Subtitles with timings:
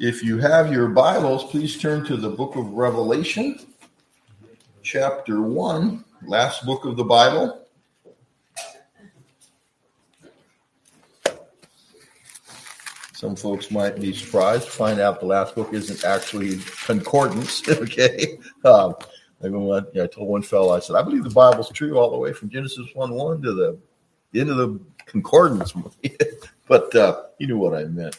[0.00, 3.58] If you have your Bibles, please turn to the book of Revelation,
[4.80, 7.66] chapter 1, last book of the Bible.
[13.12, 17.66] Some folks might be surprised to find out the last book isn't actually concordance.
[17.68, 18.38] Okay.
[18.64, 18.94] Um,
[19.42, 19.48] I,
[20.00, 22.50] I told one fellow, I said, I believe the Bible's true all the way from
[22.50, 25.72] Genesis 1 1 to the end of the concordance.
[26.68, 28.16] but uh, he knew what I meant.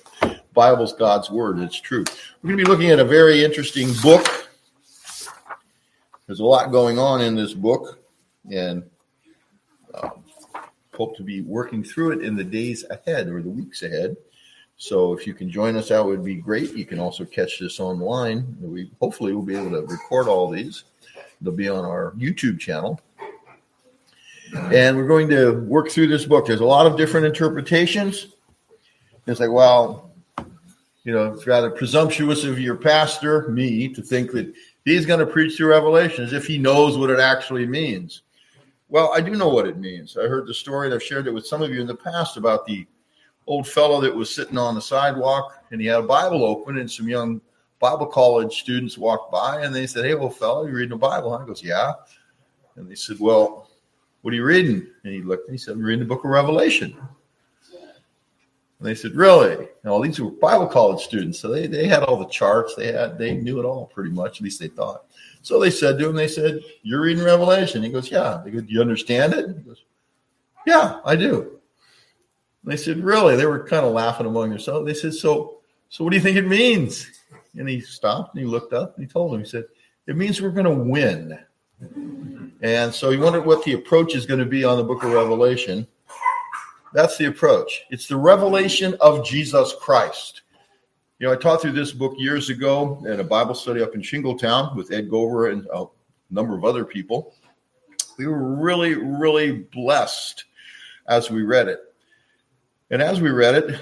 [0.59, 1.59] Bible's God's word.
[1.59, 2.03] It's true.
[2.43, 4.49] We're going to be looking at a very interesting book.
[6.27, 8.03] There's a lot going on in this book,
[8.51, 8.83] and
[9.93, 10.09] uh,
[10.93, 14.17] hope to be working through it in the days ahead or the weeks ahead.
[14.75, 16.73] So if you can join us, that would be great.
[16.73, 18.57] You can also catch this online.
[18.59, 20.83] We hopefully will be able to record all these.
[21.39, 22.99] They'll be on our YouTube channel.
[24.53, 26.47] And we're going to work through this book.
[26.47, 28.27] There's a lot of different interpretations.
[29.25, 30.08] It's like, well,
[31.09, 34.53] you know, it's rather presumptuous of your pastor, me, to think that
[34.85, 38.21] he's going to preach through Revelation as if he knows what it actually means.
[38.89, 40.17] Well, I do know what it means.
[40.17, 42.37] I heard the story, and I've shared it with some of you in the past
[42.37, 42.85] about the
[43.47, 46.91] old fellow that was sitting on the sidewalk and he had a Bible open, and
[46.91, 47.41] some young
[47.79, 51.33] Bible college students walked by and they said, Hey, old fellow, you reading the Bible?
[51.33, 51.93] And He goes, Yeah.
[52.75, 53.67] And they said, Well,
[54.21, 54.85] what are you reading?
[55.03, 56.95] And he looked and he said, I'm reading the book of Revelation.
[58.79, 59.67] And they said, Really?
[59.83, 61.39] And all these were Bible college students.
[61.39, 64.37] So they, they had all the charts, they had they knew it all pretty much,
[64.37, 65.05] at least they thought.
[65.41, 67.83] So they said to him, they said, You're reading Revelation.
[67.83, 68.41] He goes, Yeah.
[68.43, 69.47] They go, Do you understand it?
[69.47, 69.83] He goes,
[70.65, 71.59] Yeah, I do.
[72.63, 73.35] And they said, Really?
[73.35, 74.85] They were kind of laughing among themselves.
[74.85, 77.09] They said, So so what do you think it means?
[77.57, 79.65] And he stopped and he looked up and he told him, he said,
[80.07, 81.39] It means we're going to win.
[82.61, 85.11] And so he wondered what the approach is going to be on the book of
[85.11, 85.87] Revelation.
[86.93, 87.83] That's the approach.
[87.91, 90.41] It's the revelation of Jesus Christ.
[91.19, 94.01] You know, I taught through this book years ago in a Bible study up in
[94.01, 95.85] Shingletown with Ed Gover and a
[96.31, 97.35] number of other people.
[98.17, 100.45] We were really, really blessed
[101.07, 101.79] as we read it.
[102.89, 103.79] And as we read it,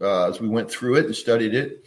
[0.00, 1.84] uh, as we went through it and studied it,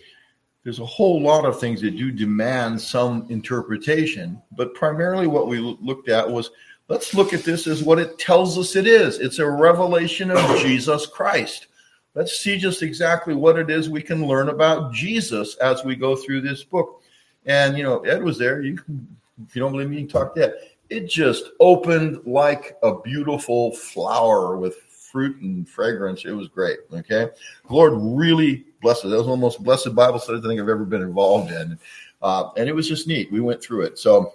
[0.63, 4.41] there's a whole lot of things that do demand some interpretation.
[4.51, 6.51] But primarily, what we looked at was
[6.87, 10.59] let's look at this as what it tells us it is it's a revelation of
[10.59, 11.67] Jesus Christ.
[12.15, 16.15] Let's see just exactly what it is we can learn about Jesus as we go
[16.15, 17.03] through this book.
[17.45, 18.63] And, you know, Ed was there.
[18.63, 19.07] You can,
[19.45, 20.53] if you don't believe me, you talk to Ed.
[20.89, 26.25] It just opened like a beautiful flower with fruit and fragrance.
[26.25, 26.79] It was great.
[26.91, 27.29] Okay.
[27.67, 29.09] The Lord really blessed it.
[29.09, 31.51] That was one of the most blessed Bible studies I think I've ever been involved
[31.51, 31.77] in.
[32.21, 33.31] Uh, and it was just neat.
[33.31, 33.99] We went through it.
[33.99, 34.33] So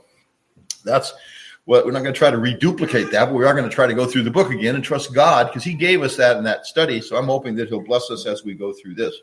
[0.84, 1.12] that's
[1.64, 3.86] what we're not going to try to reduplicate that, but we are going to try
[3.86, 6.44] to go through the book again and trust God because He gave us that in
[6.44, 7.00] that study.
[7.00, 9.14] So I'm hoping that He'll bless us as we go through this.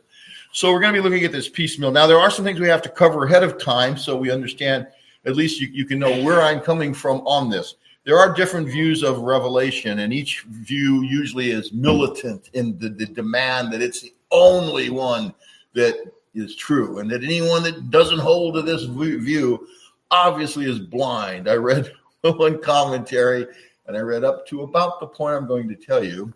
[0.52, 1.92] So we're going to be looking at this piecemeal.
[1.92, 4.88] Now, there are some things we have to cover ahead of time so we understand,
[5.26, 7.76] at least you, you can know where I'm coming from on this
[8.10, 13.06] there are different views of revelation, and each view usually is militant in the, the
[13.06, 15.32] demand that it's the only one
[15.74, 19.68] that is true, and that anyone that doesn't hold to this view
[20.10, 21.48] obviously is blind.
[21.48, 21.92] I read
[22.38, 23.48] one commentary,
[23.88, 26.34] and I read up to about the point I'm going to tell you,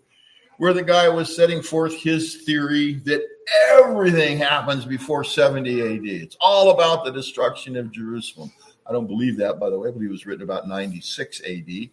[0.58, 3.22] where the guy was setting forth his theory that
[3.72, 6.06] everything happens before 70 AD.
[6.06, 8.52] It's all about the destruction of Jerusalem.
[8.88, 9.90] I don't believe that, by the way.
[9.90, 11.90] I believe it was written about 96 AD.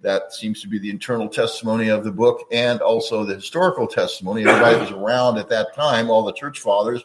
[0.00, 4.46] That seems to be the internal testimony of the book and also the historical testimony.
[4.46, 7.04] Everybody was around at that time, all the church fathers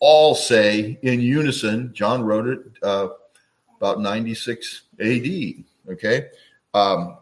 [0.00, 3.08] all say in unison, John wrote it uh,
[3.76, 5.64] about 96 AD.
[5.92, 6.28] Okay.
[6.74, 7.18] Um,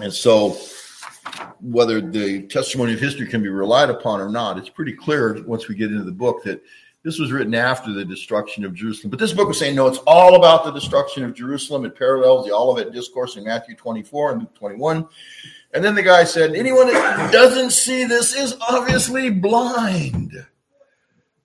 [0.00, 0.56] and so,
[1.60, 5.68] whether the testimony of history can be relied upon or not, it's pretty clear once
[5.68, 6.62] we get into the book that
[7.02, 9.10] this was written after the destruction of Jerusalem.
[9.10, 11.84] But this book was saying, no, it's all about the destruction of Jerusalem.
[11.84, 15.06] It parallels the Olivet Discourse in Matthew 24 and Luke 21.
[15.72, 20.32] And then the guy said, anyone that doesn't see this is obviously blind.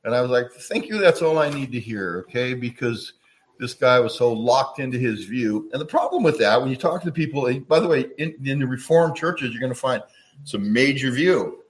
[0.04, 0.98] And I was like, thank you.
[0.98, 2.26] That's all I need to hear.
[2.28, 2.56] Okay.
[2.56, 3.14] Because
[3.62, 5.70] this guy was so locked into his view.
[5.72, 8.58] And the problem with that, when you talk to people, by the way, in, in
[8.58, 10.02] the Reformed churches, you're going to find
[10.42, 11.64] it's a major view.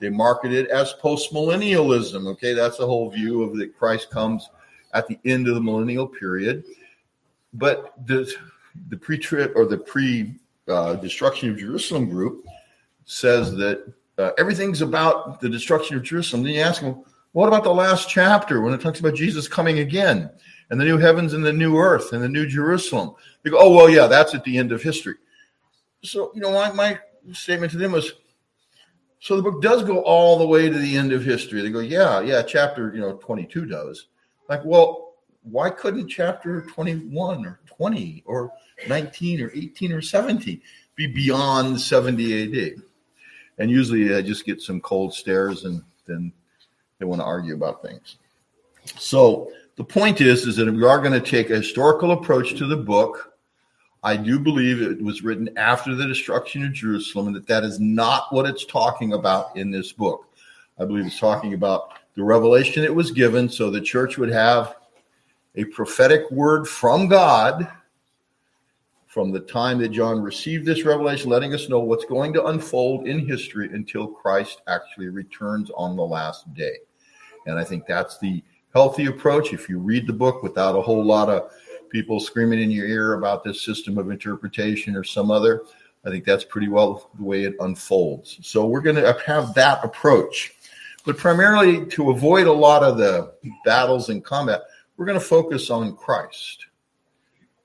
[0.00, 2.26] They market it as postmillennialism.
[2.32, 4.48] Okay, that's the whole view of that Christ comes
[4.94, 6.64] at the end of the millennial period.
[7.52, 8.32] But the
[8.88, 12.46] the pre-trip or the pre-destruction uh, of Jerusalem group
[13.04, 16.42] says that uh, everything's about the destruction of Jerusalem.
[16.42, 19.80] Then you ask them, what about the last chapter when it talks about Jesus coming
[19.80, 20.30] again
[20.70, 23.14] and the new heavens and the new earth and the new Jerusalem?
[23.42, 25.16] They go, oh well, yeah, that's at the end of history.
[26.02, 26.98] So you know, my my
[27.32, 28.12] statement to them was
[29.24, 31.62] So the book does go all the way to the end of history.
[31.62, 34.08] They go, yeah, yeah, chapter, you know, 22 does.
[34.50, 35.14] Like, well,
[35.44, 38.52] why couldn't chapter 21 or 20 or
[38.86, 40.60] 19 or 18 or 70
[40.94, 42.82] be beyond 70 AD?
[43.56, 46.30] And usually I just get some cold stares and then
[46.98, 48.16] they want to argue about things.
[48.98, 52.66] So the point is, is that we are going to take a historical approach to
[52.66, 53.32] the book.
[54.02, 57.80] I do believe it was written after the destruction of Jerusalem, and that that is
[57.80, 60.28] not what it's talking about in this book.
[60.78, 64.76] I believe it's talking about the revelation it was given so the church would have
[65.56, 67.68] a prophetic word from God
[69.06, 73.06] from the time that John received this revelation, letting us know what's going to unfold
[73.06, 76.78] in history until Christ actually returns on the last day.
[77.46, 78.42] And I think that's the
[78.74, 79.52] healthy approach.
[79.52, 81.50] If you read the book without a whole lot of
[81.90, 85.62] people screaming in your ear about this system of interpretation or some other,
[86.04, 88.38] I think that's pretty well the way it unfolds.
[88.42, 90.52] So we're going to have that approach.
[91.06, 93.32] But primarily to avoid a lot of the
[93.64, 94.62] battles and combat,
[94.96, 96.66] we're going to focus on Christ.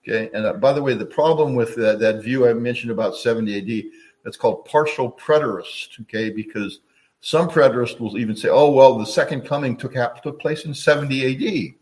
[0.07, 0.29] Okay.
[0.33, 3.91] And uh, by the way, the problem with that view I mentioned about 70 AD,
[4.23, 6.01] that's called partial preterist.
[6.01, 6.29] Okay.
[6.29, 6.79] Because
[7.21, 9.93] some preterists will even say, oh, well, the second coming took,
[10.23, 11.73] took place in 70 AD.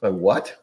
[0.00, 0.56] Like, what?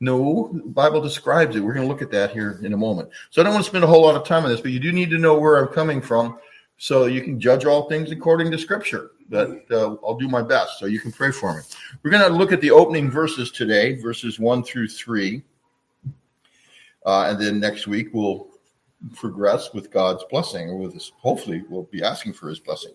[0.00, 1.60] No, the Bible describes it.
[1.60, 3.08] We're going to look at that here in a moment.
[3.30, 4.80] So I don't want to spend a whole lot of time on this, but you
[4.80, 6.38] do need to know where I'm coming from
[6.76, 9.12] so you can judge all things according to Scripture.
[9.30, 11.60] But uh, I'll do my best so you can pray for me.
[12.02, 15.42] We're going to look at the opening verses today, verses 1 through 3.
[17.06, 18.48] Uh, and then next week we'll
[19.14, 22.92] progress with God's blessing, or with his, hopefully we'll be asking for his blessing.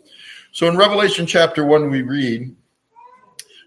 [0.52, 2.56] So in Revelation chapter 1, we read,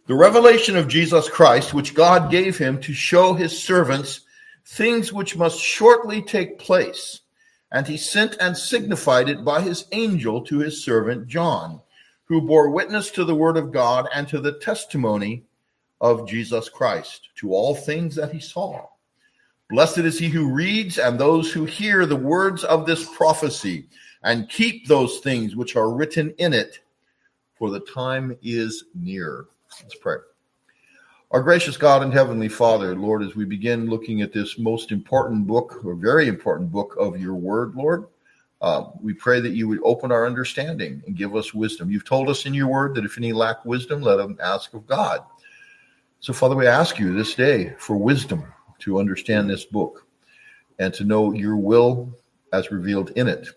[0.07, 4.23] the revelation of Jesus Christ, which God gave him to show his servants
[4.67, 7.21] things which must shortly take place.
[7.71, 11.81] And he sent and signified it by his angel to his servant John,
[12.25, 15.45] who bore witness to the word of God and to the testimony
[16.01, 18.87] of Jesus Christ, to all things that he saw.
[19.71, 23.87] Blessed is he who reads and those who hear the words of this prophecy
[24.25, 26.81] and keep those things which are written in it,
[27.55, 29.47] for the time is near.
[29.81, 30.17] Let's pray.
[31.31, 35.47] Our gracious God and Heavenly Father, Lord, as we begin looking at this most important
[35.47, 38.09] book, or very important book of your word, Lord,
[38.61, 41.93] uh, we pray that you would open our understanding and give us wisdom.
[41.93, 44.85] You've told us in your word that if any lack wisdom, let them ask of
[44.89, 45.21] God.
[46.19, 48.45] So, Father, we ask you this day for wisdom
[48.81, 50.07] to understand this book
[50.79, 52.13] and to know your will
[52.53, 53.49] as revealed in it.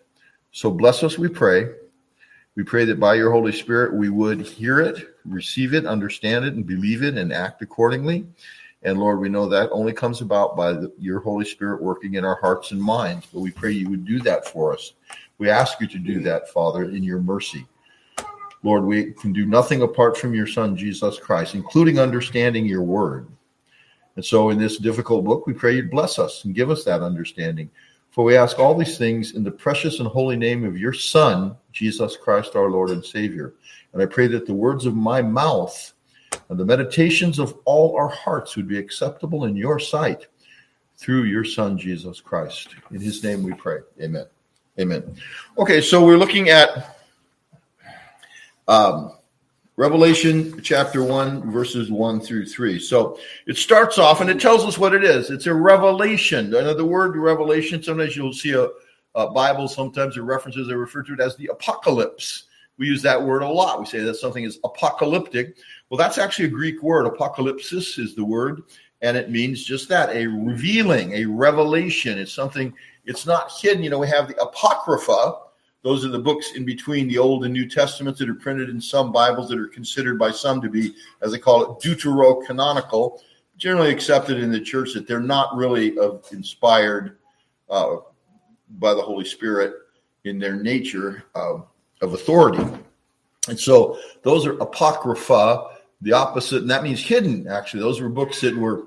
[0.51, 1.69] So bless us, we pray.
[2.55, 6.53] We pray that by your Holy Spirit we would hear it, receive it, understand it,
[6.53, 8.27] and believe it and act accordingly.
[8.83, 12.25] And Lord, we know that only comes about by the, your Holy Spirit working in
[12.25, 13.25] our hearts and minds.
[13.33, 14.93] But we pray you would do that for us.
[15.37, 17.65] We ask you to do that, Father, in your mercy.
[18.61, 23.27] Lord, we can do nothing apart from your Son, Jesus Christ, including understanding your word.
[24.15, 27.01] And so, in this difficult book, we pray you bless us and give us that
[27.01, 27.69] understanding.
[28.11, 31.55] For we ask all these things in the precious and holy name of your Son,
[31.71, 33.55] Jesus Christ, our Lord and Savior.
[33.91, 35.93] And I pray that the words of my mouth
[36.49, 40.27] and the meditations of all our hearts would be acceptable in your sight
[40.97, 42.75] through your Son, Jesus Christ.
[42.91, 43.79] In his name we pray.
[43.99, 44.25] Amen.
[44.79, 45.15] Amen.
[45.57, 46.97] Okay, so we're looking at
[48.67, 49.13] um,
[49.75, 52.77] Revelation chapter 1, verses 1 through 3.
[52.77, 53.17] So
[53.47, 55.31] it starts off and it tells us what it is.
[55.31, 56.51] It's a revelation.
[56.51, 58.67] the word revelation, sometimes you'll see a,
[59.15, 62.43] a Bible, sometimes the references are referred to it as the apocalypse.
[62.77, 63.79] We use that word a lot.
[63.79, 65.57] We say that something is apocalyptic.
[65.89, 67.11] Well, that's actually a Greek word.
[67.11, 68.61] Apocalypsis is the word,
[69.01, 72.19] and it means just that a revealing, a revelation.
[72.19, 72.73] It's something,
[73.05, 73.83] it's not hidden.
[73.83, 75.33] You know, we have the Apocrypha,
[75.83, 78.79] those are the books in between the Old and New Testaments that are printed in
[78.79, 83.19] some Bibles that are considered by some to be, as they call it, deuterocanonical,
[83.57, 87.17] generally accepted in the church that they're not really of inspired
[87.69, 87.97] uh,
[88.79, 89.73] by the Holy Spirit
[90.23, 91.67] in their nature of
[92.01, 92.63] authority.
[93.49, 95.67] And so those are apocrypha,
[96.01, 97.81] the opposite, and that means hidden, actually.
[97.81, 98.85] Those were books that were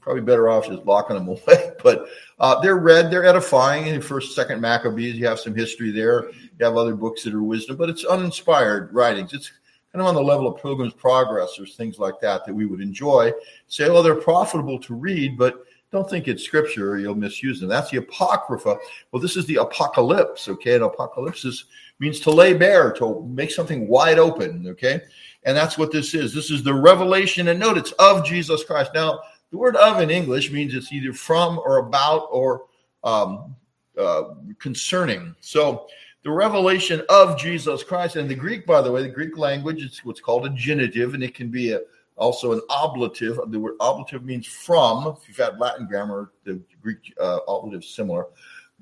[0.00, 1.72] probably better off just locking them away.
[1.82, 2.06] But
[2.38, 3.86] uh, they're read, they're edifying.
[3.86, 6.30] In First, Second Maccabees, you have some history there.
[6.30, 9.32] You have other books that are wisdom, but it's uninspired writings.
[9.32, 9.50] It's
[9.92, 12.80] kind of on the level of Pilgrim's Progress or things like that that we would
[12.80, 13.32] enjoy.
[13.68, 17.68] Say, well, they're profitable to read, but don't think it's scripture or you'll misuse them.
[17.68, 18.76] That's the Apocrypha.
[19.12, 20.74] Well, this is the apocalypse, okay?
[20.74, 21.66] And apocalypse
[22.00, 25.00] means to lay bare, to make something wide open, okay?
[25.44, 26.34] And that's what this is.
[26.34, 28.90] This is the revelation, and note it's of Jesus Christ.
[28.92, 29.20] Now,
[29.54, 32.64] the word of in English means it's either from or about or
[33.04, 33.54] um,
[33.96, 35.32] uh, concerning.
[35.40, 35.86] So
[36.24, 38.16] the revelation of Jesus Christ.
[38.16, 41.22] And the Greek, by the way, the Greek language, it's what's called a genitive, and
[41.22, 41.82] it can be a,
[42.16, 43.38] also an ablative.
[43.46, 45.06] The word ablative means from.
[45.06, 48.26] If you've had Latin grammar, the Greek uh, ablative is similar.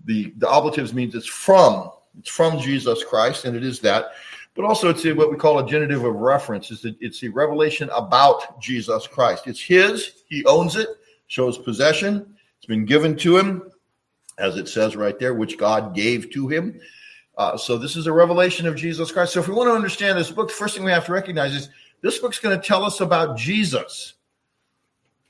[0.07, 1.91] The, the ablatives means it's from.
[2.19, 4.13] It's from Jesus Christ, and it is that.
[4.55, 6.71] But also, it's a, what we call a genitive of reference.
[6.85, 9.47] It's a, revelation about Jesus Christ.
[9.47, 10.25] It's His.
[10.29, 10.89] He owns it.
[11.27, 12.37] Shows possession.
[12.59, 13.73] It's been given to him,
[14.39, 16.79] as it says right there, which God gave to him.
[17.37, 19.33] Uh, so this is a revelation of Jesus Christ.
[19.33, 21.55] So if we want to understand this book, the first thing we have to recognize
[21.55, 21.71] is
[22.03, 24.15] this book's going to tell us about Jesus.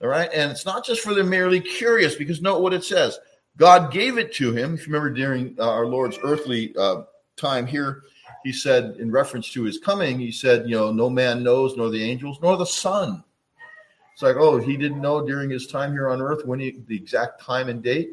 [0.03, 0.29] All right.
[0.35, 3.19] And it's not just for the merely curious, because note what it says.
[3.57, 4.75] God gave it to him.
[4.75, 7.03] If you remember during uh, our Lord's earthly uh,
[7.37, 8.03] time here,
[8.45, 11.91] he said, in reference to his coming, he said, you know, no man knows, nor
[11.91, 13.23] the angels, nor the Son.
[14.13, 16.97] It's like, oh, he didn't know during his time here on earth when he, the
[16.97, 18.11] exact time and date.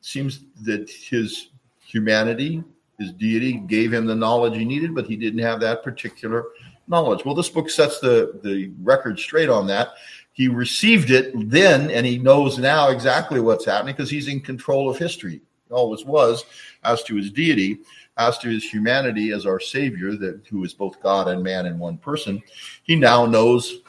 [0.00, 1.50] Seems that his
[1.86, 2.62] humanity,
[2.98, 6.44] his deity gave him the knowledge he needed, but he didn't have that particular
[6.88, 7.24] knowledge.
[7.24, 9.90] Well, this book sets the, the record straight on that.
[10.32, 14.88] He received it then, and he knows now exactly what's happening because he's in control
[14.88, 15.40] of history.
[15.70, 16.44] Always was
[16.84, 17.80] as to his deity,
[18.18, 21.78] as to his humanity as our Savior, that who is both God and man in
[21.78, 22.42] one person.
[22.82, 23.80] He now knows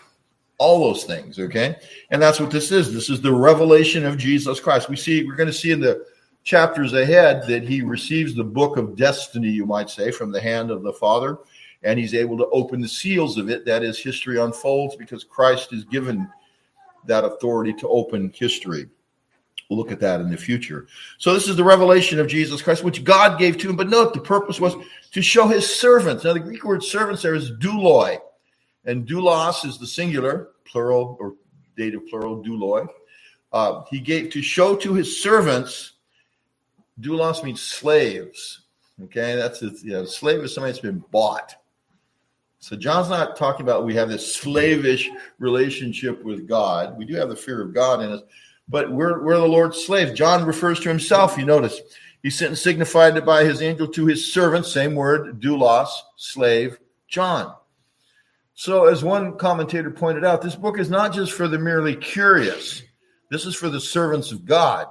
[0.59, 1.39] all those things.
[1.39, 1.75] Okay,
[2.11, 2.93] and that's what this is.
[2.93, 4.89] This is the revelation of Jesus Christ.
[4.89, 6.05] We see we're going to see in the
[6.43, 10.71] chapters ahead that he receives the book of destiny, you might say, from the hand
[10.71, 11.37] of the Father,
[11.83, 13.65] and he's able to open the seals of it.
[13.65, 16.29] That is, history unfolds because Christ is given
[17.05, 18.87] that authority to open history.
[19.69, 20.87] Look at that in the future.
[21.19, 23.75] So, this is the revelation of Jesus Christ, which God gave to him.
[23.75, 24.75] But note, the purpose was
[25.11, 26.23] to show his servants.
[26.23, 28.17] Now, the Greek word servants there is douloi,
[28.85, 31.35] and doulos is the singular, plural, or
[31.77, 32.87] dative plural, douloi.
[33.53, 35.93] Uh, he gave to show to his servants
[37.01, 38.61] Doulos means slaves.
[39.03, 41.55] Okay, that's a you know, slave is somebody that's been bought.
[42.59, 46.97] So John's not talking about we have this slavish relationship with God.
[46.97, 48.21] We do have the fear of God in us,
[48.69, 50.13] but we're we're the Lord's slaves.
[50.13, 51.37] John refers to himself.
[51.37, 51.81] You notice
[52.21, 54.65] he sent and signified it by his angel to his servant.
[54.65, 57.55] Same word, doulos, slave, John.
[58.53, 62.83] So, as one commentator pointed out, this book is not just for the merely curious.
[63.29, 64.87] This is for the servants of God.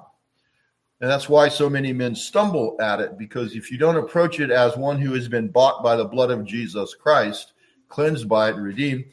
[1.01, 4.51] And that's why so many men stumble at it, because if you don't approach it
[4.51, 7.53] as one who has been bought by the blood of Jesus Christ,
[7.89, 9.05] cleansed by it, redeemed,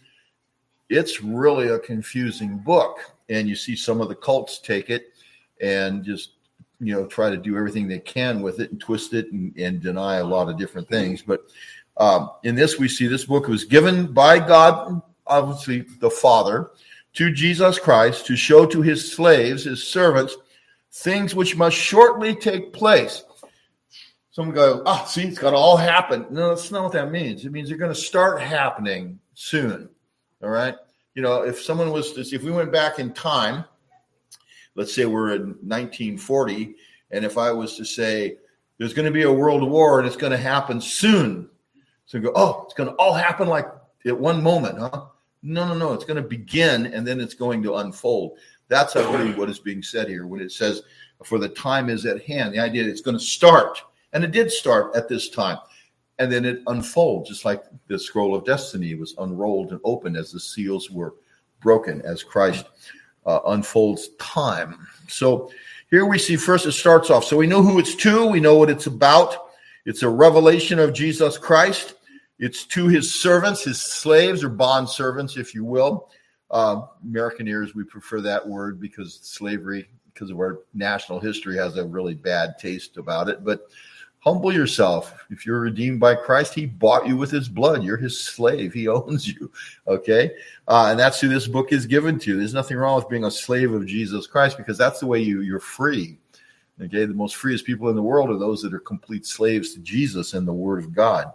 [0.89, 2.97] it's really a confusing book.
[3.29, 5.13] And you see some of the cults take it
[5.61, 6.31] and just,
[6.79, 9.81] you know, try to do everything they can with it and twist it and, and
[9.81, 11.21] deny a lot of different things.
[11.21, 11.41] But
[11.97, 16.71] um, in this, we see this book was given by God, obviously the Father,
[17.13, 20.35] to Jesus Christ to show to his slaves, his servants,
[20.91, 23.23] things which must shortly take place.
[24.31, 26.25] Some go, oh, see, it's got to all happen.
[26.29, 27.45] No, that's not what that means.
[27.45, 29.87] It means they're going to start happening soon.
[30.43, 30.75] All right.
[31.15, 33.65] You know, if someone was to if we went back in time,
[34.75, 36.75] let's say we're in 1940,
[37.11, 38.37] and if I was to say
[38.77, 41.49] there's going to be a world war and it's going to happen soon,
[42.05, 43.67] so go, oh, it's going to all happen like
[44.05, 45.05] at one moment, huh?
[45.41, 45.93] No, no, no.
[45.93, 48.37] It's going to begin and then it's going to unfold.
[48.67, 50.81] That's really what is being said here when it says,
[51.23, 52.53] for the time is at hand.
[52.53, 53.81] The idea that it's going to start.
[54.13, 55.57] And it did start at this time.
[56.17, 60.31] And then it unfolds, just like the scroll of destiny was unrolled and opened as
[60.31, 61.15] the seals were
[61.61, 62.65] broken, as Christ
[63.25, 64.87] uh, unfolds time.
[65.07, 65.51] So
[65.89, 67.25] here we see first it starts off.
[67.25, 69.35] So we know who it's to, we know what it's about.
[69.85, 71.95] It's a revelation of Jesus Christ.
[72.39, 76.09] It's to his servants, his slaves or bond servants, if you will.
[76.51, 81.77] Uh, American ears, we prefer that word because slavery, because of our national history, has
[81.77, 83.43] a really bad taste about it.
[83.43, 83.67] But
[84.25, 85.13] humble yourself.
[85.29, 87.83] If you're redeemed by Christ, He bought you with His blood.
[87.83, 88.73] You're His slave.
[88.73, 89.51] He owns you.
[89.87, 90.31] Okay,
[90.67, 92.37] uh, and that's who this book is given to.
[92.37, 95.41] There's nothing wrong with being a slave of Jesus Christ because that's the way you
[95.41, 96.17] you're free.
[96.81, 99.79] Okay, the most freest people in the world are those that are complete slaves to
[99.79, 101.31] Jesus and the Word of God.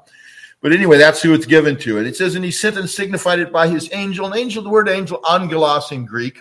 [0.60, 1.98] But anyway, that's who it's given to.
[1.98, 4.26] And it says, and he sent and signified it by his angel.
[4.26, 6.38] An angel, the word angel, angelos in Greek,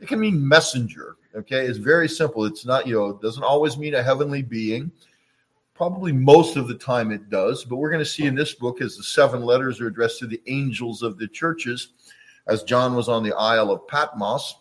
[0.00, 1.16] it can mean messenger.
[1.34, 2.44] Okay, it's very simple.
[2.44, 4.92] It's not, you know, it doesn't always mean a heavenly being.
[5.74, 7.64] Probably most of the time it does.
[7.64, 10.26] But we're going to see in this book as the seven letters are addressed to
[10.26, 11.88] the angels of the churches,
[12.46, 14.56] as John was on the Isle of Patmos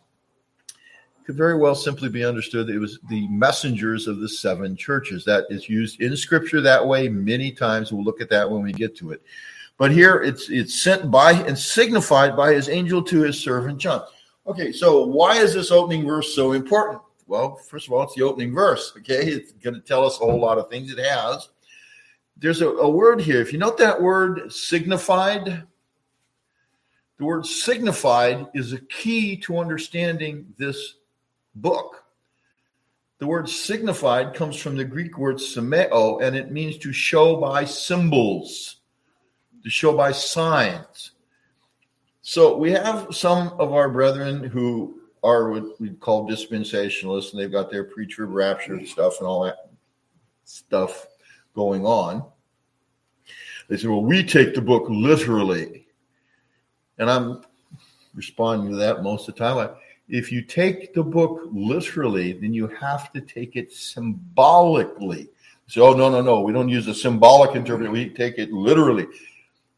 [1.32, 5.24] could very well simply be understood that it was the messengers of the seven churches.
[5.24, 7.92] That is used in scripture that way many times.
[7.92, 9.22] We'll look at that when we get to it.
[9.78, 14.04] But here it's it's sent by and signified by his angel to his servant John.
[14.46, 17.02] Okay, so why is this opening verse so important?
[17.32, 18.92] Well, first of all, it's the opening verse.
[18.98, 20.92] Okay, it's going to tell us a whole lot of things.
[20.92, 21.48] It has.
[22.36, 23.40] there's a, a word here.
[23.40, 25.64] If you note that word signified,
[27.18, 30.96] the word signified is a key to understanding this
[31.56, 32.04] book.
[33.20, 37.64] The word signified comes from the Greek word semeo, and it means to show by
[37.64, 38.82] symbols,
[39.64, 41.12] to show by signs.
[42.24, 47.52] So we have some of our brethren who are what we call dispensationalists, and they've
[47.52, 49.70] got their pre-trib rapture stuff and all that
[50.46, 51.08] stuff
[51.56, 52.26] going on.
[53.68, 55.86] They say, well, we take the book literally.
[56.98, 57.44] And I'm
[58.14, 59.70] responding to that most of the time.
[60.10, 65.30] If you take the book literally, then you have to take it symbolically.
[65.68, 67.94] So, oh, no, no, no, we don't use a symbolic interpretation.
[67.94, 69.08] We take it literally.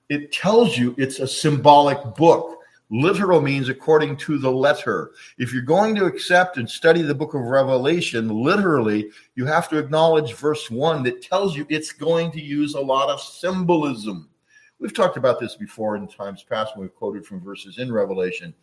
[0.09, 2.52] It tells you it's a symbolic book.
[2.93, 5.13] Literal means according to the letter.
[5.39, 9.79] If you're going to accept and study the book of Revelation literally, you have to
[9.79, 14.29] acknowledge verse one that tells you it's going to use a lot of symbolism.
[14.77, 18.53] We've talked about this before in times past when we've quoted from verses in Revelation.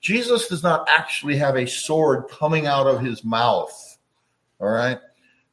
[0.00, 3.98] Jesus does not actually have a sword coming out of his mouth.
[4.60, 5.00] All right.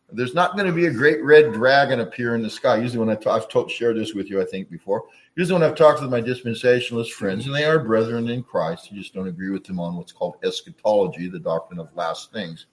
[0.10, 2.78] There's not going to be a great red dragon appear in the sky.
[2.78, 5.04] Usually, when I've told, shared this with you, I think before.
[5.36, 8.98] Usually, when I've talked with my dispensationalist friends, and they are brethren in Christ, you
[8.98, 12.68] just don't agree with them on what's called eschatology, the doctrine of last things.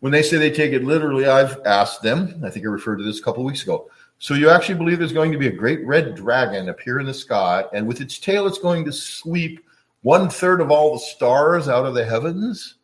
[0.00, 2.42] When they say they take it literally, I've asked them.
[2.44, 3.90] I think I referred to this a couple weeks ago.
[4.18, 7.14] So you actually believe there's going to be a great red dragon appear in the
[7.14, 9.64] sky, and with its tail, it's going to sweep
[10.02, 12.76] one third of all the stars out of the heavens?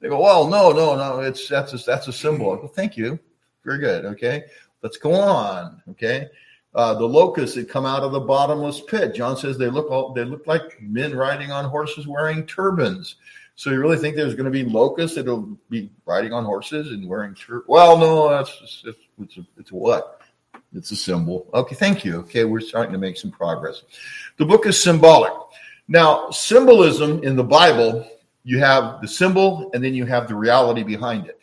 [0.00, 1.20] They go, well, no, no, no.
[1.20, 2.56] It's that's a, that's a symbol.
[2.56, 3.18] Go, thank you.
[3.64, 4.04] Very good.
[4.06, 4.44] Okay,
[4.82, 5.82] let's go on.
[5.90, 6.28] Okay,
[6.74, 9.14] uh, the locusts that come out of the bottomless pit.
[9.14, 13.16] John says they look all they look like men riding on horses wearing turbans.
[13.56, 17.06] So you really think there's going to be locusts that'll be riding on horses and
[17.06, 17.68] wearing turbans?
[17.68, 20.22] Well, no, that's just, it's, it's, a, it's a what?
[20.74, 21.46] It's a symbol.
[21.52, 22.20] Okay, thank you.
[22.20, 23.82] Okay, we're starting to make some progress.
[24.38, 25.32] The book is symbolic.
[25.88, 28.08] Now, symbolism in the Bible
[28.44, 31.40] you have the symbol and then you have the reality behind it.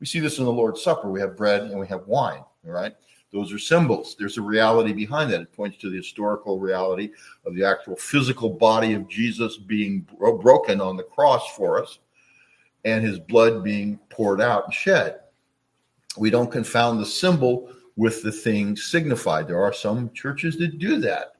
[0.00, 1.10] We see this in the Lord's Supper.
[1.10, 2.94] We have bread and we have wine, all right?
[3.32, 4.16] Those are symbols.
[4.18, 5.40] There's a reality behind that.
[5.40, 7.10] It points to the historical reality
[7.44, 11.98] of the actual physical body of Jesus being bro- broken on the cross for us
[12.84, 15.20] and his blood being poured out and shed.
[16.16, 19.48] We don't confound the symbol with the thing signified.
[19.48, 21.35] There are some churches that do that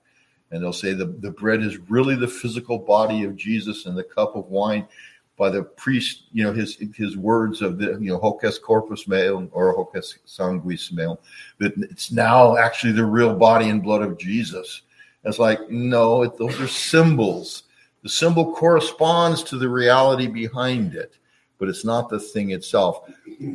[0.50, 4.04] and they'll say the, the bread is really the physical body of Jesus and the
[4.04, 4.86] cup of wine
[5.36, 9.50] by the priest, you know, his his words of the, you know, hocus corpus meum
[9.52, 11.18] or hocus sanguis meum,
[11.58, 14.82] that it's now actually the real body and blood of Jesus.
[15.24, 17.64] It's like, no, it, those are symbols.
[18.02, 21.18] The symbol corresponds to the reality behind it,
[21.58, 23.10] but it's not the thing itself.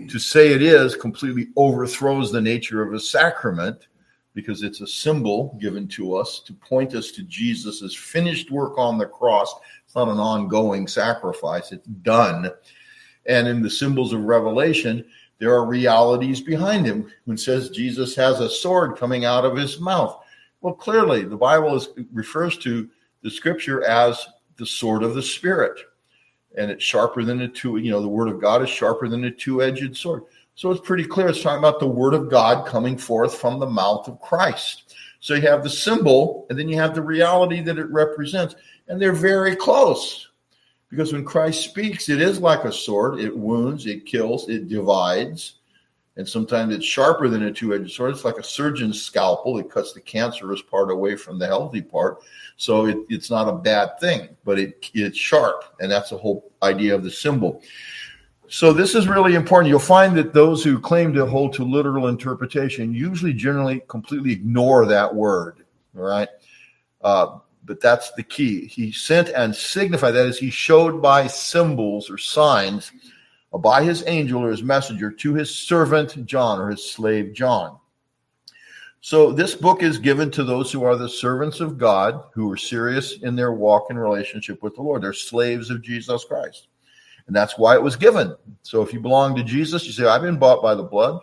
[0.09, 3.87] To say it is completely overthrows the nature of a sacrament
[4.33, 8.97] because it's a symbol given to us to point us to Jesus' finished work on
[8.97, 9.53] the cross.
[9.85, 12.49] It's not an ongoing sacrifice, it's done.
[13.25, 15.05] And in the symbols of Revelation,
[15.39, 17.11] there are realities behind him.
[17.25, 20.17] When it says Jesus has a sword coming out of his mouth.
[20.61, 22.87] Well, clearly, the Bible is, refers to
[23.23, 25.79] the scripture as the sword of the Spirit.
[26.57, 29.23] And it's sharper than a two, you know, the word of God is sharper than
[29.23, 30.23] a two edged sword.
[30.55, 31.27] So it's pretty clear.
[31.27, 34.95] It's talking about the word of God coming forth from the mouth of Christ.
[35.19, 38.55] So you have the symbol and then you have the reality that it represents.
[38.87, 40.29] And they're very close
[40.89, 43.19] because when Christ speaks, it is like a sword.
[43.19, 45.55] It wounds, it kills, it divides.
[46.17, 48.11] And sometimes it's sharper than a two edged sword.
[48.11, 49.57] It's like a surgeon's scalpel.
[49.57, 52.19] It cuts the cancerous part away from the healthy part.
[52.57, 55.63] So it, it's not a bad thing, but it, it's sharp.
[55.79, 57.61] And that's the whole idea of the symbol.
[58.51, 59.69] So this is really important.
[59.69, 64.85] You'll find that those who claim to hold to literal interpretation usually generally completely ignore
[64.87, 65.63] that word.
[65.97, 66.27] All right.
[66.99, 68.65] Uh, but that's the key.
[68.65, 72.91] He sent and signified, that is, he showed by symbols or signs
[73.53, 77.77] uh, by his angel or his messenger to his servant John or his slave John.
[78.99, 82.57] So this book is given to those who are the servants of God, who are
[82.57, 85.03] serious in their walk and relationship with the Lord.
[85.03, 86.67] They're slaves of Jesus Christ.
[87.27, 88.35] And that's why it was given.
[88.63, 91.19] So if you belong to Jesus, you say, I've been bought by the blood.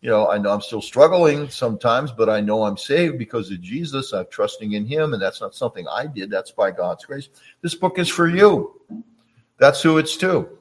[0.00, 3.60] You know, I know I'm still struggling sometimes, but I know I'm saved because of
[3.60, 4.12] Jesus.
[4.12, 6.30] I'm trusting in him, and that's not something I did.
[6.30, 7.28] That's by God's grace.
[7.60, 8.80] This book is for you.
[9.58, 10.58] That's who it's to.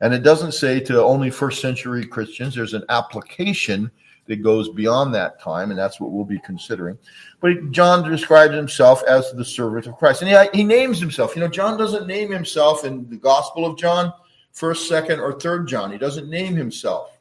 [0.00, 2.54] And it doesn't say to only first century Christians.
[2.54, 3.90] There's an application
[4.30, 6.96] that goes beyond that time, and that's what we'll be considering.
[7.40, 10.22] But John describes himself as the servant of Christ.
[10.22, 11.34] And he, he names himself.
[11.34, 14.12] You know, John doesn't name himself in the Gospel of John
[14.52, 15.90] first, second, or third John.
[15.90, 17.18] He doesn't name himself.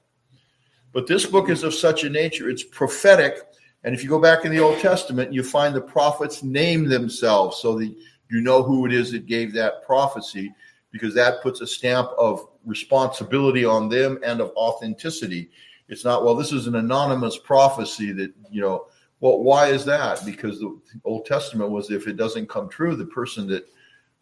[0.94, 3.40] But this book is of such a nature, it's prophetic.
[3.84, 7.58] And if you go back in the Old Testament, you find the prophets name themselves
[7.58, 7.92] so that
[8.30, 10.54] you know who it is that gave that prophecy,
[10.92, 15.50] because that puts a stamp of responsibility on them and of authenticity.
[15.90, 18.86] It's not, well, this is an anonymous prophecy that, you know,
[19.20, 20.24] well, why is that?
[20.24, 23.68] Because the Old Testament was if it doesn't come true, the person that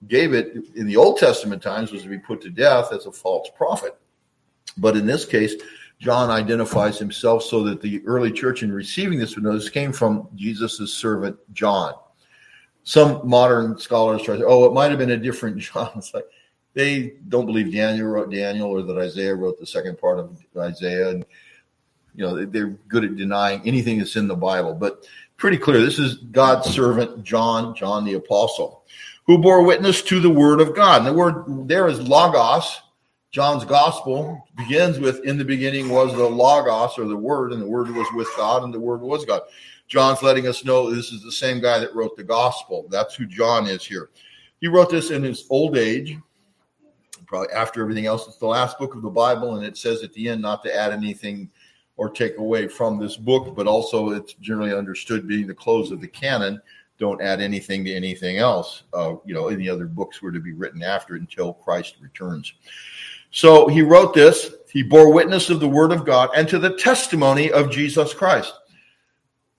[0.07, 3.11] gave it in the Old Testament times was to be put to death as a
[3.11, 3.95] false prophet.
[4.77, 5.55] But in this case,
[5.99, 9.91] John identifies himself so that the early church in receiving this would know this came
[9.91, 11.93] from Jesus' servant John.
[12.83, 15.91] Some modern scholars try to, oh, it might have been a different John.
[15.95, 16.25] It's like
[16.73, 21.09] they don't believe Daniel wrote Daniel or that Isaiah wrote the second part of Isaiah.
[21.09, 21.25] And,
[22.17, 24.73] you know, they're good at denying anything that's in the Bible.
[24.73, 28.83] But pretty clear, this is God's servant John, John the Apostle,
[29.25, 30.97] who bore witness to the word of God.
[30.97, 32.81] And the word there is logos,
[33.29, 37.67] John's gospel begins with, in the beginning was the Logos or the Word, and the
[37.67, 39.41] Word was with God, and the Word was God.
[39.87, 42.87] John's letting us know this is the same guy that wrote the gospel.
[42.89, 44.09] That's who John is here.
[44.59, 46.17] He wrote this in his old age,
[47.27, 48.27] probably after everything else.
[48.27, 50.75] It's the last book of the Bible, and it says at the end not to
[50.75, 51.49] add anything
[51.97, 55.99] or take away from this book, but also it's generally understood being the close of
[55.99, 56.61] the canon.
[56.99, 58.83] Don't add anything to anything else.
[58.93, 62.53] Uh, you know, any other books were to be written after until Christ returns.
[63.31, 64.51] So he wrote this.
[64.71, 68.53] He bore witness of the word of God and to the testimony of Jesus Christ.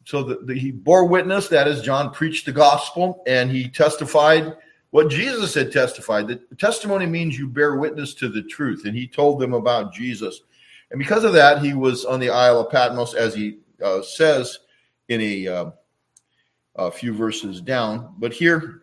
[0.04, 4.56] So the, the, he bore witness, that is, John preached the gospel and he testified
[4.90, 6.28] what Jesus had testified.
[6.28, 8.84] The testimony means you bear witness to the truth.
[8.86, 10.40] And he told them about Jesus.
[10.90, 14.58] And because of that, he was on the Isle of Patmos, as he uh, says
[15.08, 15.70] in a, uh,
[16.76, 18.14] a few verses down.
[18.18, 18.82] But here,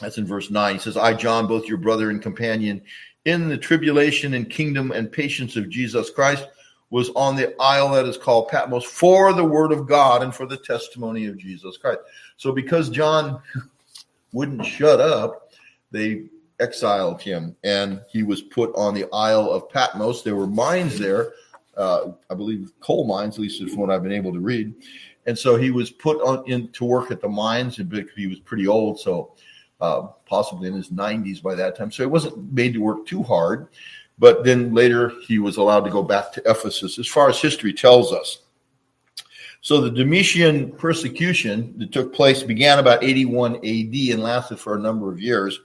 [0.00, 0.74] that's in verse 9.
[0.74, 2.82] He says, I, John, both your brother and companion
[3.24, 6.46] in the tribulation and kingdom and patience of Jesus Christ
[6.90, 10.46] was on the isle that is called Patmos for the word of God and for
[10.46, 12.00] the testimony of Jesus Christ.
[12.36, 13.42] So because John
[14.32, 15.52] wouldn't shut up,
[15.90, 16.24] they
[16.60, 20.22] exiled him and he was put on the Isle of Patmos.
[20.22, 21.32] There were mines there,
[21.76, 24.74] uh, I believe coal mines, at least from what I've been able to read.
[25.26, 28.40] And so he was put on in to work at the mines and he was
[28.40, 28.98] pretty old.
[28.98, 29.34] So
[29.80, 31.92] uh, possibly in his 90s by that time.
[31.92, 33.68] So he wasn't made to work too hard.
[34.18, 37.72] But then later he was allowed to go back to Ephesus, as far as history
[37.72, 38.38] tells us.
[39.60, 44.80] So the Domitian persecution that took place began about 81 AD and lasted for a
[44.80, 45.60] number of years.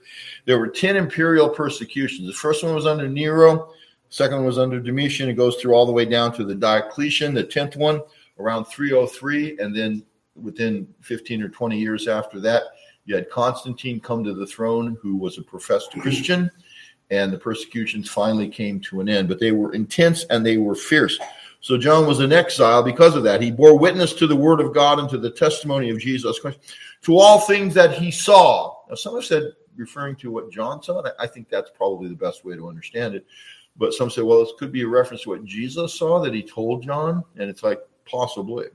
[0.46, 2.26] There were 10 imperial persecutions.
[2.26, 3.72] The first one was under Nero,
[4.08, 5.28] second one was under Domitian.
[5.28, 8.00] It goes through all the way down to the Diocletian, the 10th one
[8.38, 10.04] around 303, and then
[10.34, 12.62] within 15 or 20 years after that,
[13.06, 16.50] you had Constantine come to the throne, who was a professed Christian,
[17.10, 19.28] and the persecutions finally came to an end.
[19.28, 21.18] But they were intense and they were fierce.
[21.64, 23.40] So John was in exile because of that.
[23.40, 26.58] He bore witness to the word of God and to the testimony of Jesus Christ,
[27.04, 28.76] to all things that he saw.
[28.86, 32.44] Now, some have said, referring to what John saw, I think that's probably the best
[32.44, 33.24] way to understand it.
[33.78, 36.42] But some say, well, this could be a reference to what Jesus saw that he
[36.42, 37.24] told John.
[37.36, 38.66] And it's like, possibly.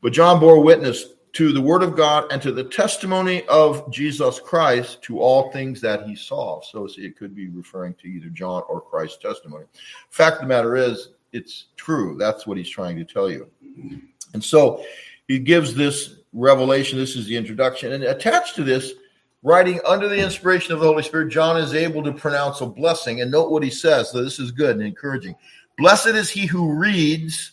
[0.00, 4.40] But John bore witness to the word of God and to the testimony of Jesus
[4.40, 6.62] Christ to all things that he saw.
[6.62, 9.66] So it could be referring to either John or Christ's testimony.
[10.10, 12.16] Fact of the matter is, it's true.
[12.18, 13.48] That's what he's trying to tell you.
[14.34, 14.84] And so
[15.28, 16.98] he gives this revelation.
[16.98, 17.92] This is the introduction.
[17.92, 18.92] And attached to this,
[19.42, 23.20] writing under the inspiration of the Holy Spirit, John is able to pronounce a blessing.
[23.20, 24.10] And note what he says.
[24.10, 25.34] So this is good and encouraging.
[25.78, 27.52] Blessed is he who reads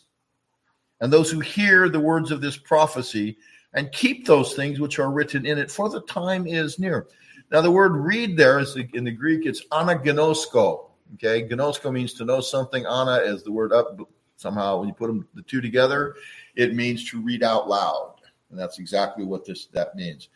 [1.01, 3.37] and those who hear the words of this prophecy
[3.73, 7.07] and keep those things which are written in it, for the time is near.
[7.51, 10.88] Now, the word read there is in the Greek, it's anagnosko.
[11.15, 12.85] Okay, gnosko means to know something.
[12.85, 13.99] Ana is the word up.
[14.35, 16.15] Somehow, when you put them the two together,
[16.55, 18.15] it means to read out loud,
[18.49, 20.29] and that's exactly what this that means.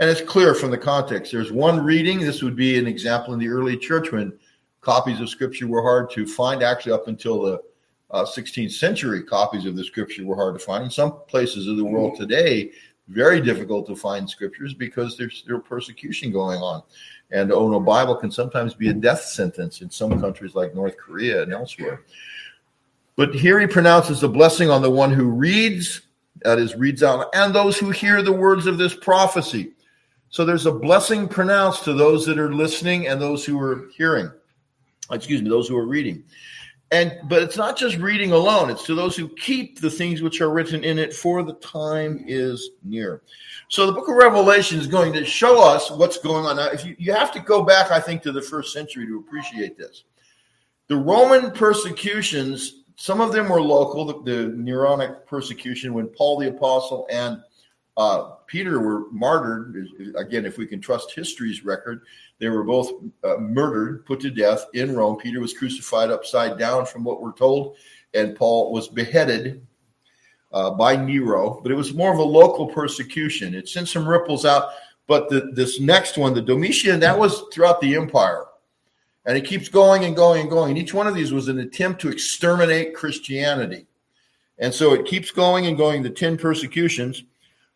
[0.00, 1.30] And it's clear from the context.
[1.30, 2.18] There's one reading.
[2.18, 4.36] This would be an example in the early church when
[4.80, 7.62] copies of scripture were hard to find, actually up until the
[8.10, 10.84] uh, 16th century copies of the scripture were hard to find.
[10.84, 12.72] In some places of the world today,
[13.08, 16.82] very difficult to find scriptures because there's still persecution going on.
[17.30, 20.74] And to own a Bible can sometimes be a death sentence in some countries like
[20.74, 22.02] North Korea and elsewhere.
[23.16, 26.02] But here he pronounces a blessing on the one who reads,
[26.42, 29.72] that is, reads out, and those who hear the words of this prophecy.
[30.30, 34.30] So there's a blessing pronounced to those that are listening and those who are hearing.
[35.12, 36.24] Excuse me, those who are reading.
[36.90, 40.40] And but it's not just reading alone, it's to those who keep the things which
[40.40, 43.22] are written in it, for the time is near.
[43.68, 46.56] So the book of Revelation is going to show us what's going on.
[46.56, 49.18] Now, if you, you have to go back, I think, to the first century to
[49.18, 50.04] appreciate this.
[50.86, 56.48] The Roman persecutions some of them were local, the, the Neronic persecution when Paul the
[56.48, 57.42] Apostle and
[57.96, 59.88] uh, Peter were martyred.
[60.16, 62.02] Again, if we can trust history's record,
[62.38, 62.90] they were both
[63.22, 65.16] uh, murdered, put to death in Rome.
[65.16, 67.76] Peter was crucified upside down, from what we're told,
[68.12, 69.64] and Paul was beheaded
[70.52, 71.60] uh, by Nero.
[71.62, 73.54] But it was more of a local persecution.
[73.54, 74.70] It sent some ripples out.
[75.06, 78.46] But the, this next one, the Domitian, that was throughout the empire.
[79.26, 80.70] And it keeps going and going and going.
[80.70, 83.86] And each one of these was an attempt to exterminate Christianity.
[84.58, 86.02] And so it keeps going and going.
[86.02, 87.24] The 10 persecutions.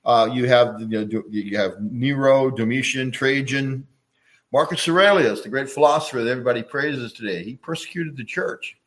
[0.09, 3.87] Uh, you have you, know, you have Nero, Domitian, Trajan,
[4.55, 7.45] Marcus Aurelius, the great philosopher that everybody praises today.
[7.45, 8.79] He persecuted the church.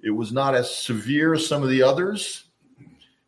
[0.00, 2.46] It was not as severe as some of the others,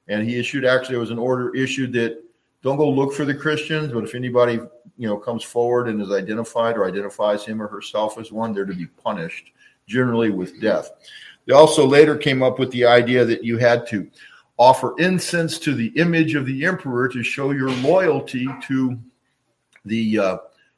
[0.08, 2.20] and he issued actually it was an order issued that
[2.64, 4.54] don't go look for the Christians, but if anybody
[4.98, 8.64] you know comes forward and is identified or identifies him or herself as one, they're
[8.64, 9.52] to be punished,
[9.86, 10.90] generally with death.
[11.46, 14.10] They also later came up with the idea that you had to
[14.56, 18.98] offer incense to the image of the emperor to show your loyalty to
[19.84, 20.36] the uh,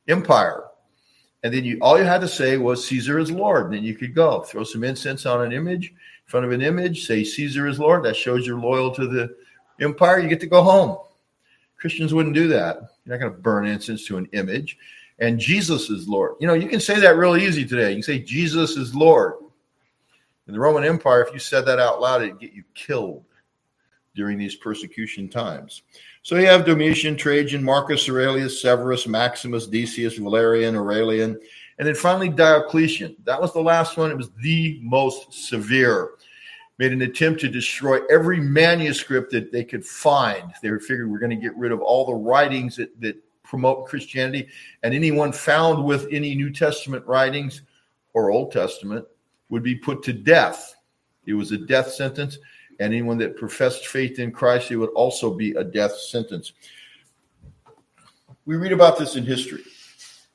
[0.08, 0.64] empire.
[1.42, 3.66] And then you all you had to say was Caesar is Lord.
[3.66, 5.94] And then you could go throw some incense on an image, in
[6.26, 8.04] front of an image, say Caesar is Lord.
[8.04, 9.36] That shows you're loyal to the
[9.80, 10.18] empire.
[10.18, 10.98] You get to go home.
[11.76, 12.78] Christians wouldn't do that.
[13.04, 14.78] You're not going to burn incense to an image.
[15.18, 16.34] And Jesus is Lord.
[16.40, 17.90] You know, you can say that really easy today.
[17.90, 19.34] You can say Jesus is Lord.
[20.48, 23.24] In the Roman Empire, if you said that out loud, it'd get you killed
[24.16, 25.82] during these persecution times.
[26.22, 31.38] So you have Domitian, Trajan, Marcus Aurelius, Severus, Maximus, Decius, Valerian, Aurelian,
[31.78, 33.14] and then finally Diocletian.
[33.24, 34.10] That was the last one.
[34.10, 36.12] It was the most severe.
[36.78, 40.52] Made an attempt to destroy every manuscript that they could find.
[40.62, 43.86] They were figured we're going to get rid of all the writings that, that promote
[43.86, 44.48] Christianity,
[44.82, 47.62] and anyone found with any New Testament writings
[48.12, 49.06] or Old Testament
[49.48, 50.74] would be put to death.
[51.26, 52.38] It was a death sentence
[52.78, 56.52] and anyone that professed faith in Christ, it would also be a death sentence.
[58.44, 59.62] We read about this in history.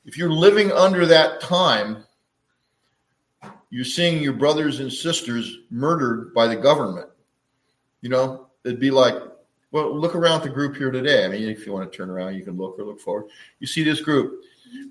[0.04, 2.04] If you're living under that time,
[3.70, 7.08] you're seeing your brothers and sisters murdered by the government.
[8.02, 9.14] You know, it'd be like,
[9.70, 11.24] well, look around the group here today.
[11.24, 13.30] I mean, if you want to turn around, you can look or look forward.
[13.60, 14.42] You see this group.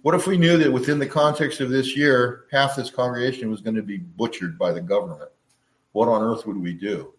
[0.02, 3.62] What if we knew that within the context of this year, half this congregation was
[3.62, 5.30] going to be butchered by the government?
[5.92, 7.14] What on earth would we do?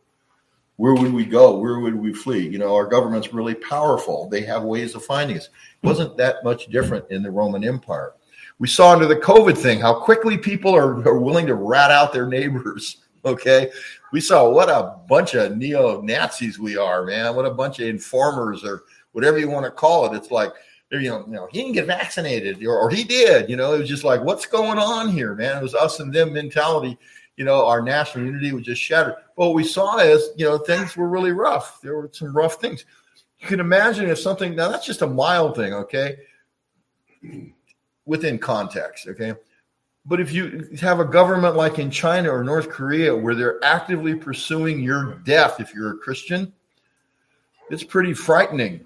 [0.82, 1.56] Where would we go?
[1.58, 2.48] Where would we flee?
[2.48, 4.28] You know, our government's really powerful.
[4.28, 5.48] They have ways of finding us.
[5.80, 8.14] It wasn't that much different in the Roman Empire.
[8.58, 12.12] We saw under the COVID thing how quickly people are, are willing to rat out
[12.12, 12.96] their neighbors.
[13.24, 13.70] Okay.
[14.12, 17.36] We saw what a bunch of neo Nazis we are, man.
[17.36, 20.16] What a bunch of informers or whatever you want to call it.
[20.16, 20.50] It's like,
[20.90, 23.48] you know, you know, he didn't get vaccinated or, or he did.
[23.48, 25.58] You know, it was just like, what's going on here, man?
[25.58, 26.98] It was us and them mentality
[27.36, 29.16] you know, our national unity was just shattered.
[29.36, 31.80] What we saw is, you know, things were really rough.
[31.80, 32.84] There were some rough things.
[33.38, 36.16] You can imagine if something, now that's just a mild thing, okay,
[38.04, 39.34] within context, okay?
[40.04, 44.14] But if you have a government like in China or North Korea where they're actively
[44.14, 46.52] pursuing your death if you're a Christian,
[47.70, 48.84] it's pretty frightening.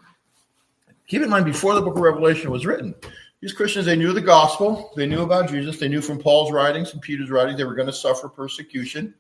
[1.09, 2.95] Keep in mind, before the book of Revelation was written,
[3.41, 6.93] these Christians, they knew the gospel, they knew about Jesus, they knew from Paul's writings
[6.93, 9.15] and Peter's writings they were going to suffer persecution,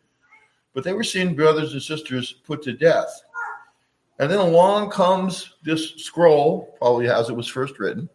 [0.72, 3.22] but they were seeing brothers and sisters put to death.
[4.18, 8.08] And then along comes this scroll, probably as it was first written,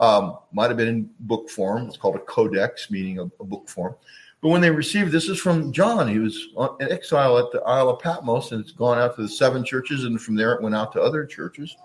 [0.00, 1.86] um, might have been in book form.
[1.86, 3.94] It's called a codex, meaning a, a book form.
[4.40, 6.08] But when they received this is from John.
[6.08, 6.48] He was
[6.80, 10.04] in exile at the Isle of Patmos, and it's gone out to the seven churches,
[10.04, 11.76] and from there it went out to other churches.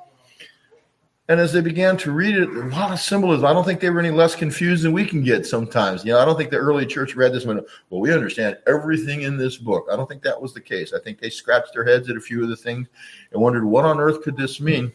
[1.30, 3.46] And as they began to read it, a lot of symbolism.
[3.46, 6.04] I don't think they were any less confused than we can get sometimes.
[6.04, 8.58] You know, I don't think the early church read this and went, well, we understand
[8.68, 9.88] everything in this book.
[9.92, 10.94] I don't think that was the case.
[10.94, 12.88] I think they scratched their heads at a few of the things
[13.32, 14.92] and wondered, what on earth could this mean?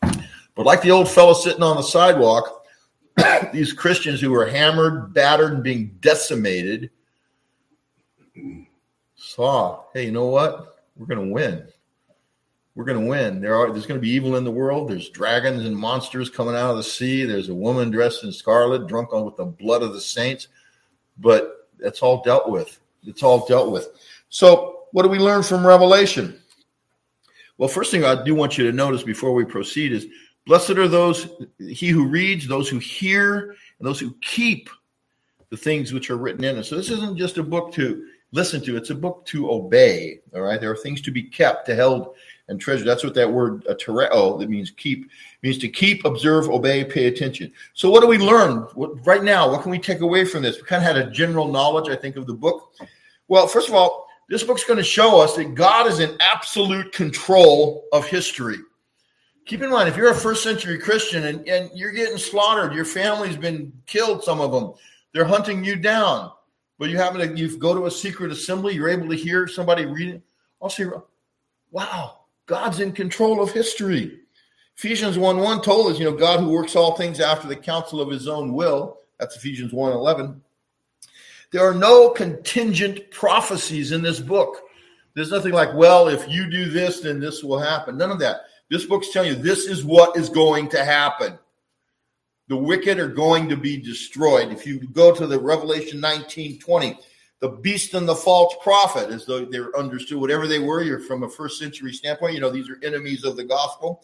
[0.00, 2.64] But like the old fellow sitting on the sidewalk,
[3.52, 6.90] these Christians who were hammered, battered, and being decimated
[9.16, 10.84] saw, hey, you know what?
[10.96, 11.66] We're going to win
[12.74, 13.40] we're going to win.
[13.40, 14.88] There are there's going to be evil in the world.
[14.88, 17.24] There's dragons and monsters coming out of the sea.
[17.24, 20.48] There's a woman dressed in scarlet, drunk on with the blood of the saints.
[21.18, 22.80] But that's all dealt with.
[23.04, 23.88] It's all dealt with.
[24.30, 26.40] So, what do we learn from Revelation?
[27.58, 30.06] Well, first thing I do want you to notice before we proceed is
[30.46, 34.70] blessed are those he who reads, those who hear, and those who keep
[35.50, 36.64] the things which are written in it.
[36.64, 40.20] So this isn't just a book to listen to; it's a book to obey.
[40.34, 42.14] All right, there are things to be kept, to held
[42.52, 42.84] and treasure.
[42.84, 45.10] That's what that word uh, tereo that means keep
[45.42, 47.50] means to keep, observe, obey, pay attention.
[47.74, 49.50] So what do we learn what, right now?
[49.50, 50.58] What can we take away from this?
[50.58, 52.72] We kind of had a general knowledge, I think, of the book.
[53.26, 56.90] Well, first of all, This book's going to show us that God is in absolute
[56.92, 58.56] control of history.
[59.44, 62.86] Keep in mind, if you're a first century Christian and, and you're getting slaughtered, your
[62.86, 64.72] family's been killed, some of them,
[65.12, 66.32] they're hunting you down,
[66.78, 69.84] but you happen to you go to a secret assembly, you're able to hear somebody
[69.84, 70.22] reading.
[70.62, 70.86] I'll say,
[71.70, 74.18] wow, God's in control of history.
[74.76, 78.00] Ephesians 1 1 told us, you know, God who works all things after the counsel
[78.00, 78.98] of his own will.
[79.18, 80.42] That's Ephesians 1 11.
[81.52, 84.62] There are no contingent prophecies in this book.
[85.14, 87.98] There's nothing like, well, if you do this, then this will happen.
[87.98, 88.40] None of that.
[88.70, 91.38] This book's telling you this is what is going to happen.
[92.48, 94.50] The wicked are going to be destroyed.
[94.50, 96.98] If you go to the Revelation 19 20,
[97.42, 101.24] the beast and the false prophet, as though they're understood, whatever they were, you're from
[101.24, 104.00] a first century standpoint, you know, these are enemies of the gospel.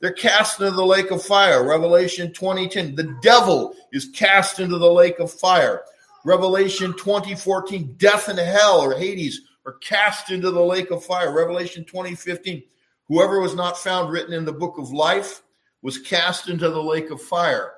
[0.00, 1.66] They're cast into the lake of fire.
[1.66, 2.94] Revelation 2010.
[2.94, 5.84] The devil is cast into the lake of fire.
[6.26, 7.94] Revelation 2014.
[7.96, 11.32] Death and hell or Hades are cast into the lake of fire.
[11.32, 12.62] Revelation 2015.
[13.08, 15.40] Whoever was not found written in the book of life
[15.80, 17.72] was cast into the lake of fire.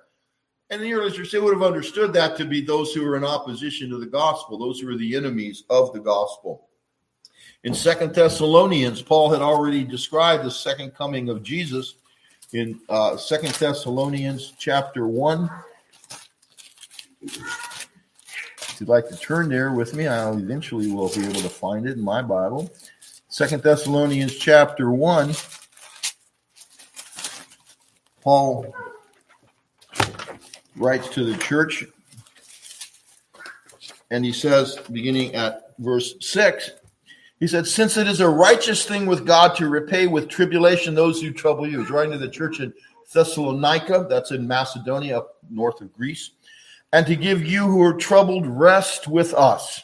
[0.71, 3.25] And the early church, they would have understood that to be those who were in
[3.25, 6.69] opposition to the gospel, those who were the enemies of the gospel.
[7.65, 11.95] In Second Thessalonians, Paul had already described the second coming of Jesus
[12.53, 15.51] in uh, Second Thessalonians chapter 1.
[17.23, 21.87] If you'd like to turn there with me, I eventually will be able to find
[21.87, 22.71] it in my Bible.
[23.29, 25.35] Second Thessalonians chapter 1.
[28.23, 28.75] Paul
[30.77, 31.85] writes to the church,
[34.11, 36.71] and he says, beginning at verse 6,
[37.41, 41.21] he said, Since it is a righteous thing with God to repay with tribulation those
[41.21, 41.81] who trouble you.
[41.81, 42.73] He's writing to the church in
[43.13, 46.31] Thessalonica, that's in Macedonia, up north of Greece,
[46.93, 49.83] and to give you who are troubled rest with us.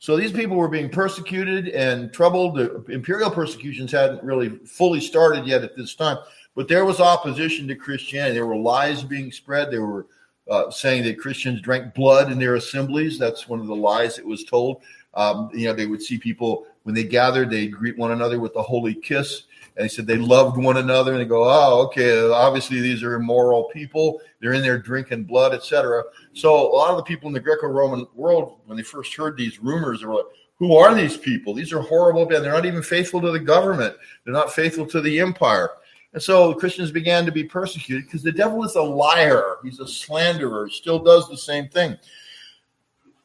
[0.00, 2.56] So these people were being persecuted and troubled.
[2.56, 6.18] The imperial persecutions hadn't really fully started yet at this time,
[6.58, 8.34] but there was opposition to Christianity.
[8.34, 9.70] There were lies being spread.
[9.70, 10.08] There were
[10.50, 13.16] uh, saying that Christians drank blood in their assemblies.
[13.16, 14.82] That's one of the lies that was told.
[15.14, 18.56] Um, you know, they would see people when they gathered, they'd greet one another with
[18.56, 19.44] a holy kiss.
[19.76, 21.12] And they said they loved one another.
[21.12, 24.20] And they go, oh, okay, obviously these are immoral people.
[24.40, 26.02] They're in there drinking blood, etc.
[26.32, 29.60] So a lot of the people in the Greco-Roman world, when they first heard these
[29.60, 31.54] rumors, they were like, who are these people?
[31.54, 32.42] These are horrible men.
[32.42, 33.94] They're not even faithful to the government.
[34.24, 35.70] They're not faithful to the empire.
[36.12, 39.56] And so Christians began to be persecuted because the devil is a liar.
[39.62, 40.66] He's a slanderer.
[40.66, 41.96] He still does the same thing.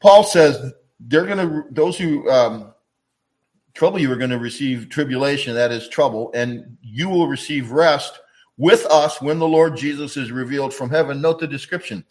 [0.01, 2.73] Paul says they're going to those who um,
[3.73, 8.19] trouble you are going to receive tribulation that is trouble and you will receive rest
[8.57, 12.03] with us when the lord jesus is revealed from heaven note the description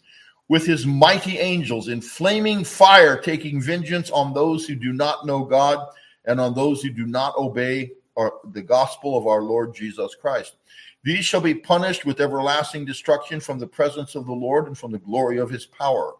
[0.49, 5.43] with his mighty angels in flaming fire taking vengeance on those who do not know
[5.43, 5.87] god
[6.25, 10.55] and on those who do not obey our, the gospel of our lord jesus christ
[11.03, 14.91] these shall be punished with everlasting destruction from the presence of the lord and from
[14.91, 16.13] the glory of his power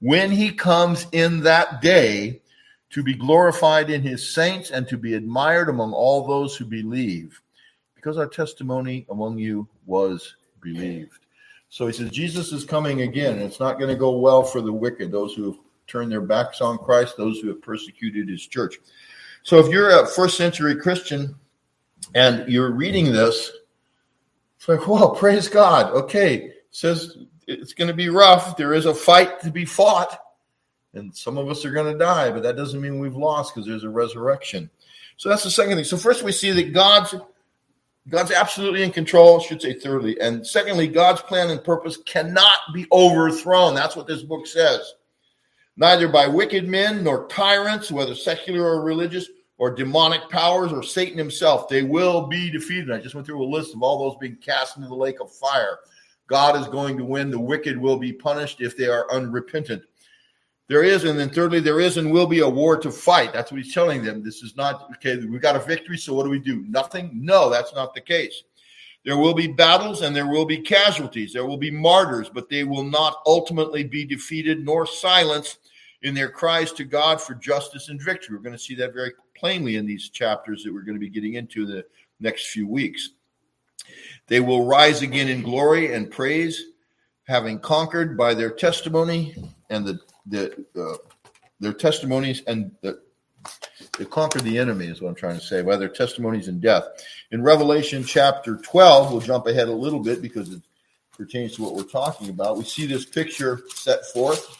[0.00, 2.40] when he comes in that day
[2.90, 7.40] to be glorified in his saints and to be admired among all those who believe,
[7.94, 11.20] because our testimony among you was believed.
[11.68, 14.60] So he says, Jesus is coming again, and it's not going to go well for
[14.60, 18.44] the wicked, those who have turned their backs on Christ, those who have persecuted his
[18.44, 18.80] church.
[19.42, 21.34] So if you're a first century Christian
[22.14, 23.50] and you're reading this,
[24.56, 25.92] it's like, well, praise God.
[25.92, 28.56] Okay, says it's going to be rough.
[28.56, 30.18] There is a fight to be fought,
[30.94, 33.66] and some of us are going to die, but that doesn't mean we've lost because
[33.66, 34.68] there's a resurrection.
[35.16, 35.84] So that's the second thing.
[35.84, 37.14] So first we see that God's
[38.08, 40.18] God's absolutely in control, I should say thirdly.
[40.20, 43.74] And secondly, God's plan and purpose cannot be overthrown.
[43.74, 44.94] That's what this book says.
[45.80, 51.16] Neither by wicked men nor tyrants, whether secular or religious, or demonic powers or Satan
[51.16, 52.90] himself, they will be defeated.
[52.90, 55.32] I just went through a list of all those being cast into the lake of
[55.32, 55.78] fire.
[56.28, 57.30] God is going to win.
[57.30, 59.82] The wicked will be punished if they are unrepentant.
[60.68, 63.32] There is, and then thirdly, there is and will be a war to fight.
[63.32, 64.22] That's what he's telling them.
[64.22, 66.64] This is not, okay, we got a victory, so what do we do?
[66.68, 67.10] Nothing?
[67.14, 68.44] No, that's not the case.
[69.04, 71.32] There will be battles and there will be casualties.
[71.32, 75.69] There will be martyrs, but they will not ultimately be defeated nor silenced
[76.02, 78.36] in their cries to God for justice and victory.
[78.36, 81.10] We're going to see that very plainly in these chapters that we're going to be
[81.10, 81.84] getting into the
[82.20, 83.10] next few weeks.
[84.26, 86.62] They will rise again in glory and praise,
[87.26, 89.34] having conquered by their testimony
[89.68, 90.96] and the the uh,
[91.58, 93.00] their testimonies and the,
[93.98, 96.84] they conquered the enemy is what I'm trying to say by their testimonies and death.
[97.30, 100.62] In Revelation chapter 12, we'll jump ahead a little bit because it
[101.12, 102.58] pertains to what we're talking about.
[102.58, 104.59] We see this picture set forth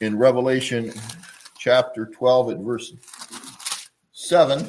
[0.00, 0.92] in Revelation
[1.58, 2.92] chapter 12 at verse
[4.12, 4.68] 7,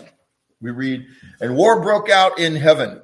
[0.62, 1.06] we read,
[1.42, 3.02] And war broke out in heaven.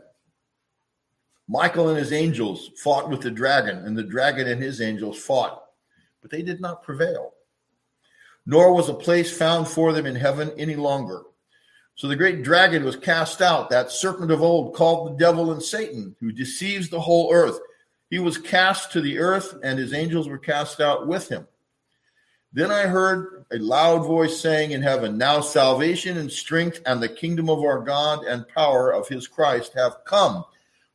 [1.48, 5.64] Michael and his angels fought with the dragon, and the dragon and his angels fought,
[6.22, 7.34] but they did not prevail.
[8.46, 11.24] Nor was a place found for them in heaven any longer.
[11.96, 15.62] So the great dragon was cast out, that serpent of old called the devil and
[15.62, 17.60] Satan, who deceives the whole earth.
[18.10, 21.48] He was cast to the earth, and his angels were cast out with him.
[22.54, 27.10] Then I heard a loud voice saying in heaven, Now salvation and strength and the
[27.10, 30.46] kingdom of our God and power of his Christ have come.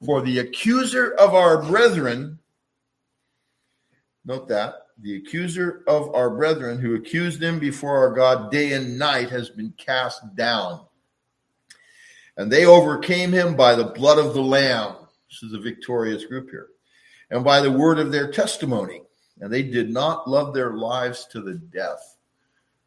[0.04, 2.38] For the accuser of our brethren,
[4.24, 8.96] note that, the accuser of our brethren who accused them before our God day and
[8.96, 10.84] night has been cast down.
[12.36, 14.94] And they overcame him by the blood of the Lamb.
[15.28, 16.68] This is a victorious group here.
[17.30, 19.02] And by the word of their testimony
[19.40, 22.16] and they did not love their lives to the death.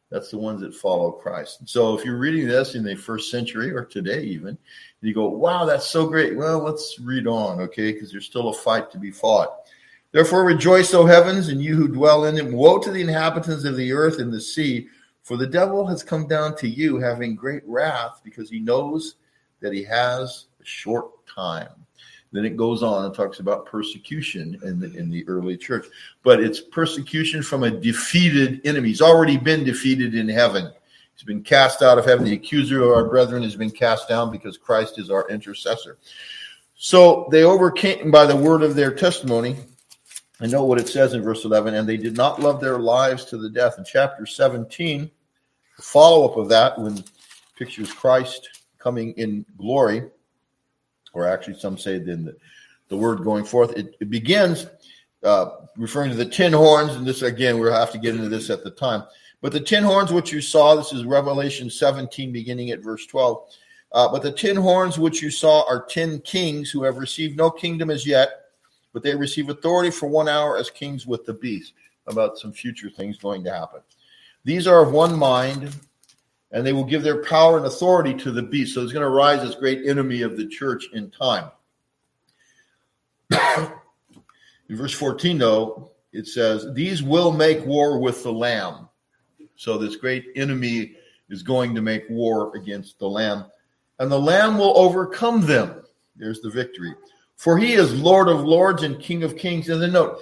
[0.09, 1.69] That's the ones that follow Christ.
[1.69, 4.57] So if you're reading this in the first century or today, even,
[4.99, 6.35] you go, wow, that's so great.
[6.35, 7.93] Well, let's read on, okay?
[7.93, 9.67] Because there's still a fight to be fought.
[10.11, 12.51] Therefore, rejoice, O heavens, and you who dwell in them.
[12.51, 14.89] Woe to the inhabitants of the earth and the sea,
[15.23, 19.15] for the devil has come down to you, having great wrath, because he knows
[19.61, 21.69] that he has a short time.
[22.31, 25.85] Then it goes on and talks about persecution in the in the early church,
[26.23, 28.89] but it's persecution from a defeated enemy.
[28.89, 30.71] He's already been defeated in heaven.
[31.13, 32.23] He's been cast out of heaven.
[32.23, 35.97] The accuser of our brethren has been cast down because Christ is our intercessor.
[36.75, 39.57] So they overcame by the word of their testimony.
[40.39, 43.25] I know what it says in verse 11, and they did not love their lives
[43.25, 43.77] to the death.
[43.77, 45.11] In chapter 17,
[45.77, 47.03] the follow up of that, when
[47.55, 50.09] pictures Christ coming in glory
[51.13, 52.35] or actually some say then the,
[52.89, 53.77] the word going forth.
[53.77, 54.67] It, it begins
[55.23, 58.49] uh, referring to the ten horns, and this again we'll have to get into this
[58.49, 59.03] at the time.
[59.41, 63.49] But the ten horns which you saw, this is Revelation 17, beginning at verse 12.
[63.93, 67.51] Uh, but the ten horns which you saw are ten kings who have received no
[67.51, 68.29] kingdom as yet,
[68.93, 71.73] but they receive authority for one hour as kings with the beast.
[72.07, 73.81] About some future things going to happen.
[74.43, 75.71] These are of one mind,
[76.51, 78.73] and they will give their power and authority to the beast.
[78.73, 81.49] So it's going to rise as great enemy of the church in time.
[83.31, 88.89] in verse 14, though, it says, These will make war with the Lamb.
[89.55, 90.95] So this great enemy
[91.29, 93.45] is going to make war against the Lamb,
[93.99, 95.83] and the Lamb will overcome them.
[96.15, 96.93] There's the victory.
[97.37, 99.69] For he is Lord of lords and King of kings.
[99.69, 100.19] And then note,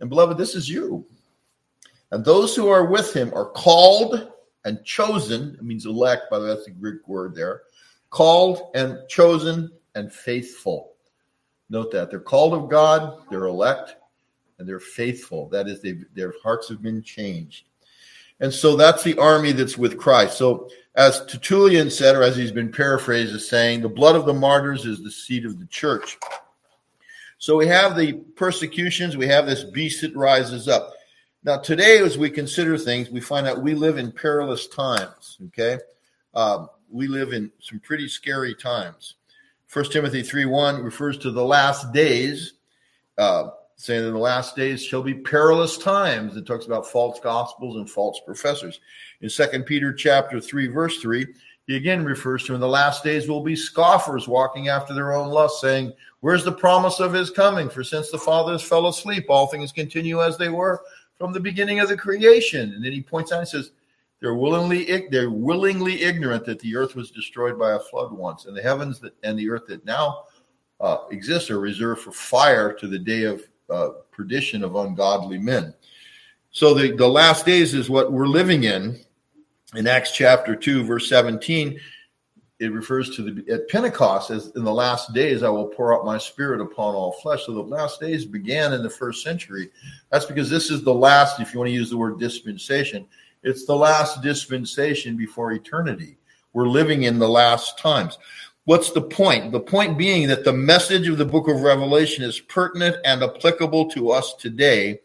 [0.00, 1.06] and beloved, this is you.
[2.10, 4.32] And those who are with him are called
[4.64, 7.62] and chosen, it means elect, by the way, that's the Greek word there.
[8.10, 10.92] Called and chosen and faithful.
[11.68, 13.96] Note that they're called of God, they're elect,
[14.58, 15.48] and they're faithful.
[15.48, 15.84] That is,
[16.14, 17.66] their hearts have been changed.
[18.40, 20.38] And so that's the army that's with Christ.
[20.38, 24.34] So, as Tertullian said, or as he's been paraphrased as saying, the blood of the
[24.34, 26.18] martyrs is the seed of the church.
[27.38, 30.92] So we have the persecutions, we have this beast that rises up.
[31.42, 35.38] Now, today, as we consider things, we find out we live in perilous times.
[35.46, 35.78] Okay,
[36.34, 39.14] um, we live in some pretty scary times.
[39.66, 42.54] First Timothy three one refers to the last days,
[43.16, 46.36] uh, saying in the last days shall be perilous times.
[46.36, 48.80] It talks about false gospels and false professors.
[49.22, 51.26] In Second Peter chapter three verse three,
[51.66, 55.28] he again refers to in the last days will be scoffers walking after their own
[55.28, 57.70] lust, saying, "Where's the promise of his coming?
[57.70, 60.82] For since the fathers fell asleep, all things continue as they were."
[61.20, 62.72] From the beginning of the creation.
[62.72, 63.72] And then he points out and says,
[64.20, 68.56] they're willingly they're willingly ignorant that the earth was destroyed by a flood once, and
[68.56, 70.24] the heavens that, and the earth that now
[70.80, 75.72] uh, exist are reserved for fire to the day of uh, perdition of ungodly men.
[76.50, 78.98] So the, the last days is what we're living in.
[79.74, 81.78] In Acts chapter 2, verse 17,
[82.60, 86.04] it refers to the at Pentecost as in the last days I will pour out
[86.04, 87.46] my spirit upon all flesh.
[87.46, 89.70] So the last days began in the first century.
[90.10, 93.06] That's because this is the last, if you want to use the word dispensation,
[93.42, 96.18] it's the last dispensation before eternity.
[96.52, 98.18] We're living in the last times.
[98.64, 99.52] What's the point?
[99.52, 103.88] The point being that the message of the book of Revelation is pertinent and applicable
[103.92, 105.00] to us today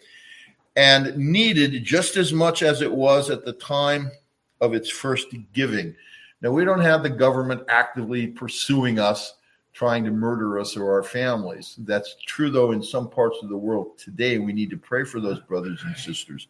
[0.76, 4.12] and needed just as much as it was at the time
[4.60, 5.95] of its first giving.
[6.41, 9.36] Now, we don't have the government actively pursuing us,
[9.73, 11.75] trying to murder us or our families.
[11.79, 14.38] That's true, though, in some parts of the world today.
[14.38, 16.47] We need to pray for those brothers and sisters.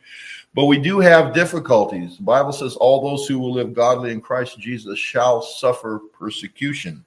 [0.54, 2.18] But we do have difficulties.
[2.18, 7.04] The Bible says, All those who will live godly in Christ Jesus shall suffer persecution.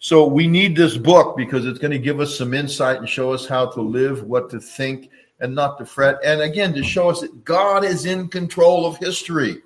[0.00, 3.32] So we need this book because it's going to give us some insight and show
[3.32, 6.18] us how to live, what to think, and not to fret.
[6.24, 9.62] And again, to show us that God is in control of history.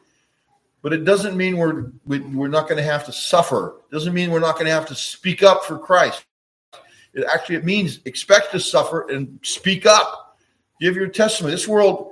[0.82, 3.76] But it doesn't mean we're we're not going to have to suffer.
[3.88, 6.24] It doesn't mean we're not going to have to speak up for Christ.
[7.14, 10.36] It actually it means expect to suffer and speak up.
[10.80, 11.54] Give your testimony.
[11.54, 12.10] This world,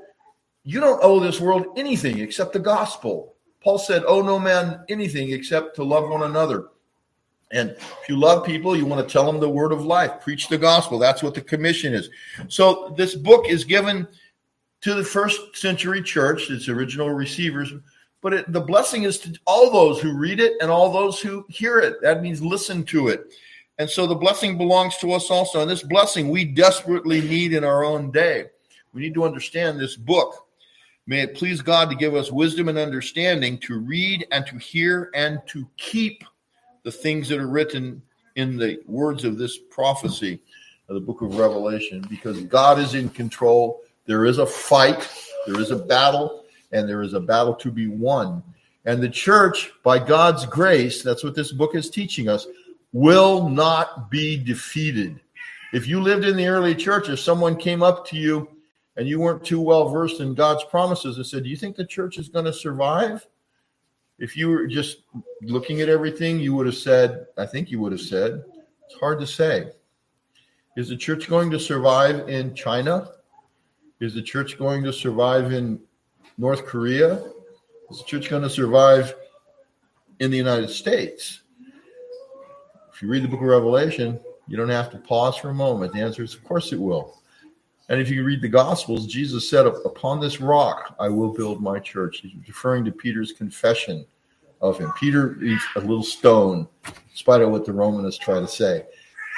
[0.63, 3.35] you don't owe this world anything except the gospel.
[3.63, 6.69] Paul said, "Owe no man anything except to love one another."
[7.53, 10.49] And if you love people, you want to tell them the word of life, preach
[10.49, 11.01] the gospel.
[11.01, 12.09] That's what the commission is.
[12.47, 14.07] So this book is given
[14.83, 17.73] to the first century church, its original receivers,
[18.23, 21.45] but it, the blessing is to all those who read it and all those who
[21.49, 22.01] hear it.
[22.03, 23.33] That means listen to it.
[23.79, 25.63] And so the blessing belongs to us also.
[25.63, 28.47] And this blessing we desperately need in our own day.
[28.93, 30.47] We need to understand this book.
[31.07, 35.11] May it please God to give us wisdom and understanding to read and to hear
[35.15, 36.23] and to keep
[36.83, 38.03] the things that are written
[38.37, 40.41] in the words of this prophecy
[40.89, 43.81] of the book of Revelation because God is in control.
[44.07, 45.09] There is a fight,
[45.47, 46.40] there is a battle,
[46.73, 48.43] and there is a battle to be won.
[48.85, 52.47] And the church, by God's grace, that's what this book is teaching us,
[52.93, 55.21] will not be defeated.
[55.73, 58.49] If you lived in the early church, if someone came up to you
[58.97, 61.85] and you weren't too well versed in God's promises and said, Do you think the
[61.85, 63.27] church is going to survive?
[64.21, 64.99] if you were just
[65.43, 68.45] looking at everything, you would have said, I think you would have said,
[68.85, 69.71] it's hard to say.
[70.77, 73.13] Is the church going to survive in China?
[73.99, 75.81] Is the church going to survive in
[76.41, 77.23] North Korea?
[77.91, 79.15] Is the church going to survive
[80.21, 81.43] in the United States?
[82.91, 84.19] If you read the book of Revelation,
[84.49, 85.93] you don't have to pause for a moment.
[85.93, 87.21] The answer is, of course, it will.
[87.91, 91.79] And if you read the Gospels, Jesus said, Upon this rock I will build my
[91.79, 92.21] church.
[92.23, 94.07] He's referring to Peter's confession
[94.63, 94.93] of him.
[94.99, 98.87] Peter is a little stone, in spite of what the Romanists try to say.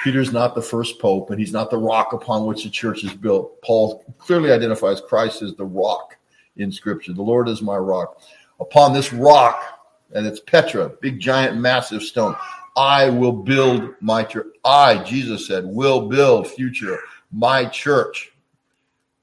[0.05, 3.13] Peter's not the first pope, and he's not the rock upon which the church is
[3.13, 3.61] built.
[3.61, 6.15] Paul clearly identifies Christ as the rock
[6.57, 7.13] in Scripture.
[7.13, 8.21] The Lord is my rock.
[8.59, 9.79] Upon this rock,
[10.13, 12.35] and it's Petra, big, giant, massive stone,
[12.75, 14.47] I will build my church.
[14.63, 16.99] I, Jesus said, will build future
[17.31, 18.33] my church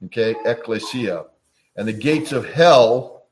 [0.05, 1.25] okay, ecclesia.
[1.75, 3.25] And the gates of hell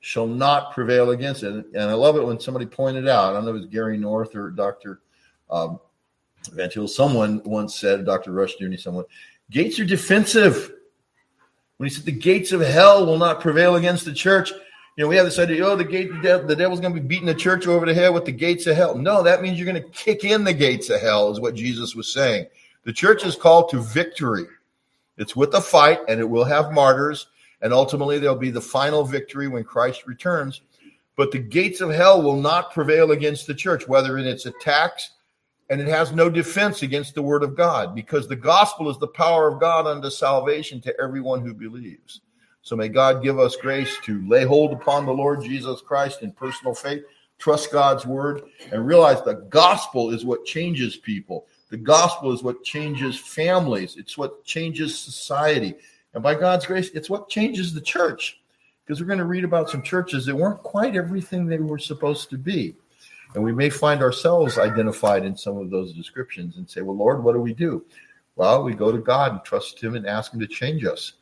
[0.00, 1.52] shall not prevail against it.
[1.52, 3.96] And I love it when somebody pointed out, I don't know if it was Gary
[3.96, 5.00] North or Dr.
[5.50, 5.80] Um,
[6.52, 8.32] Van Til, someone once said, Dr.
[8.32, 9.04] Rushdoony, someone,
[9.50, 10.72] gates are defensive.
[11.76, 15.08] When he said the gates of hell will not prevail against the church, you know,
[15.08, 17.66] we have this idea, oh, the gate, the devil's going to be beating the church
[17.66, 18.94] over the head with the gates of hell.
[18.94, 21.96] No, that means you're going to kick in the gates of hell, is what Jesus
[21.96, 22.46] was saying.
[22.84, 24.46] The church is called to victory.
[25.16, 27.26] It's with a fight, and it will have martyrs,
[27.60, 30.60] and ultimately there'll be the final victory when Christ returns.
[31.16, 35.10] But the gates of hell will not prevail against the church, whether in its attacks,
[35.70, 39.08] and it has no defense against the word of God, because the gospel is the
[39.08, 42.20] power of God unto salvation to everyone who believes.
[42.62, 46.32] So may God give us grace to lay hold upon the Lord Jesus Christ in
[46.32, 47.02] personal faith,
[47.38, 48.42] trust God's word,
[48.72, 51.46] and realize the gospel is what changes people.
[51.70, 55.74] The gospel is what changes families, it's what changes society.
[56.14, 58.40] And by God's grace, it's what changes the church.
[58.84, 62.30] Because we're going to read about some churches that weren't quite everything they were supposed
[62.30, 62.76] to be.
[63.34, 67.22] And we may find ourselves identified in some of those descriptions and say, Well, Lord,
[67.22, 67.84] what do we do?
[68.36, 71.14] Well, we go to God and trust Him and ask Him to change us.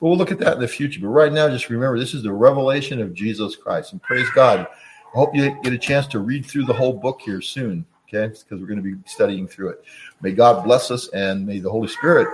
[0.00, 1.00] But we'll look at that in the future.
[1.00, 3.92] But right now, just remember this is the revelation of Jesus Christ.
[3.92, 4.60] And praise God.
[4.60, 8.28] I hope you get a chance to read through the whole book here soon okay?
[8.28, 9.84] Because we're going to be studying through it.
[10.20, 12.28] May God bless us and may the Holy Spirit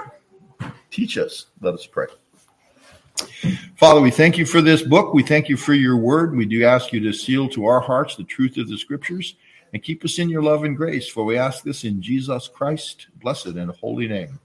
[0.91, 1.47] teach us.
[1.61, 2.07] Let us pray.
[3.77, 5.13] Father, we thank you for this book.
[5.13, 6.35] We thank you for your word.
[6.35, 9.37] We do ask you to seal to our hearts the truth of the scriptures
[9.73, 11.09] and keep us in your love and grace.
[11.09, 14.39] For we ask this in Jesus Christ, blessed and holy name.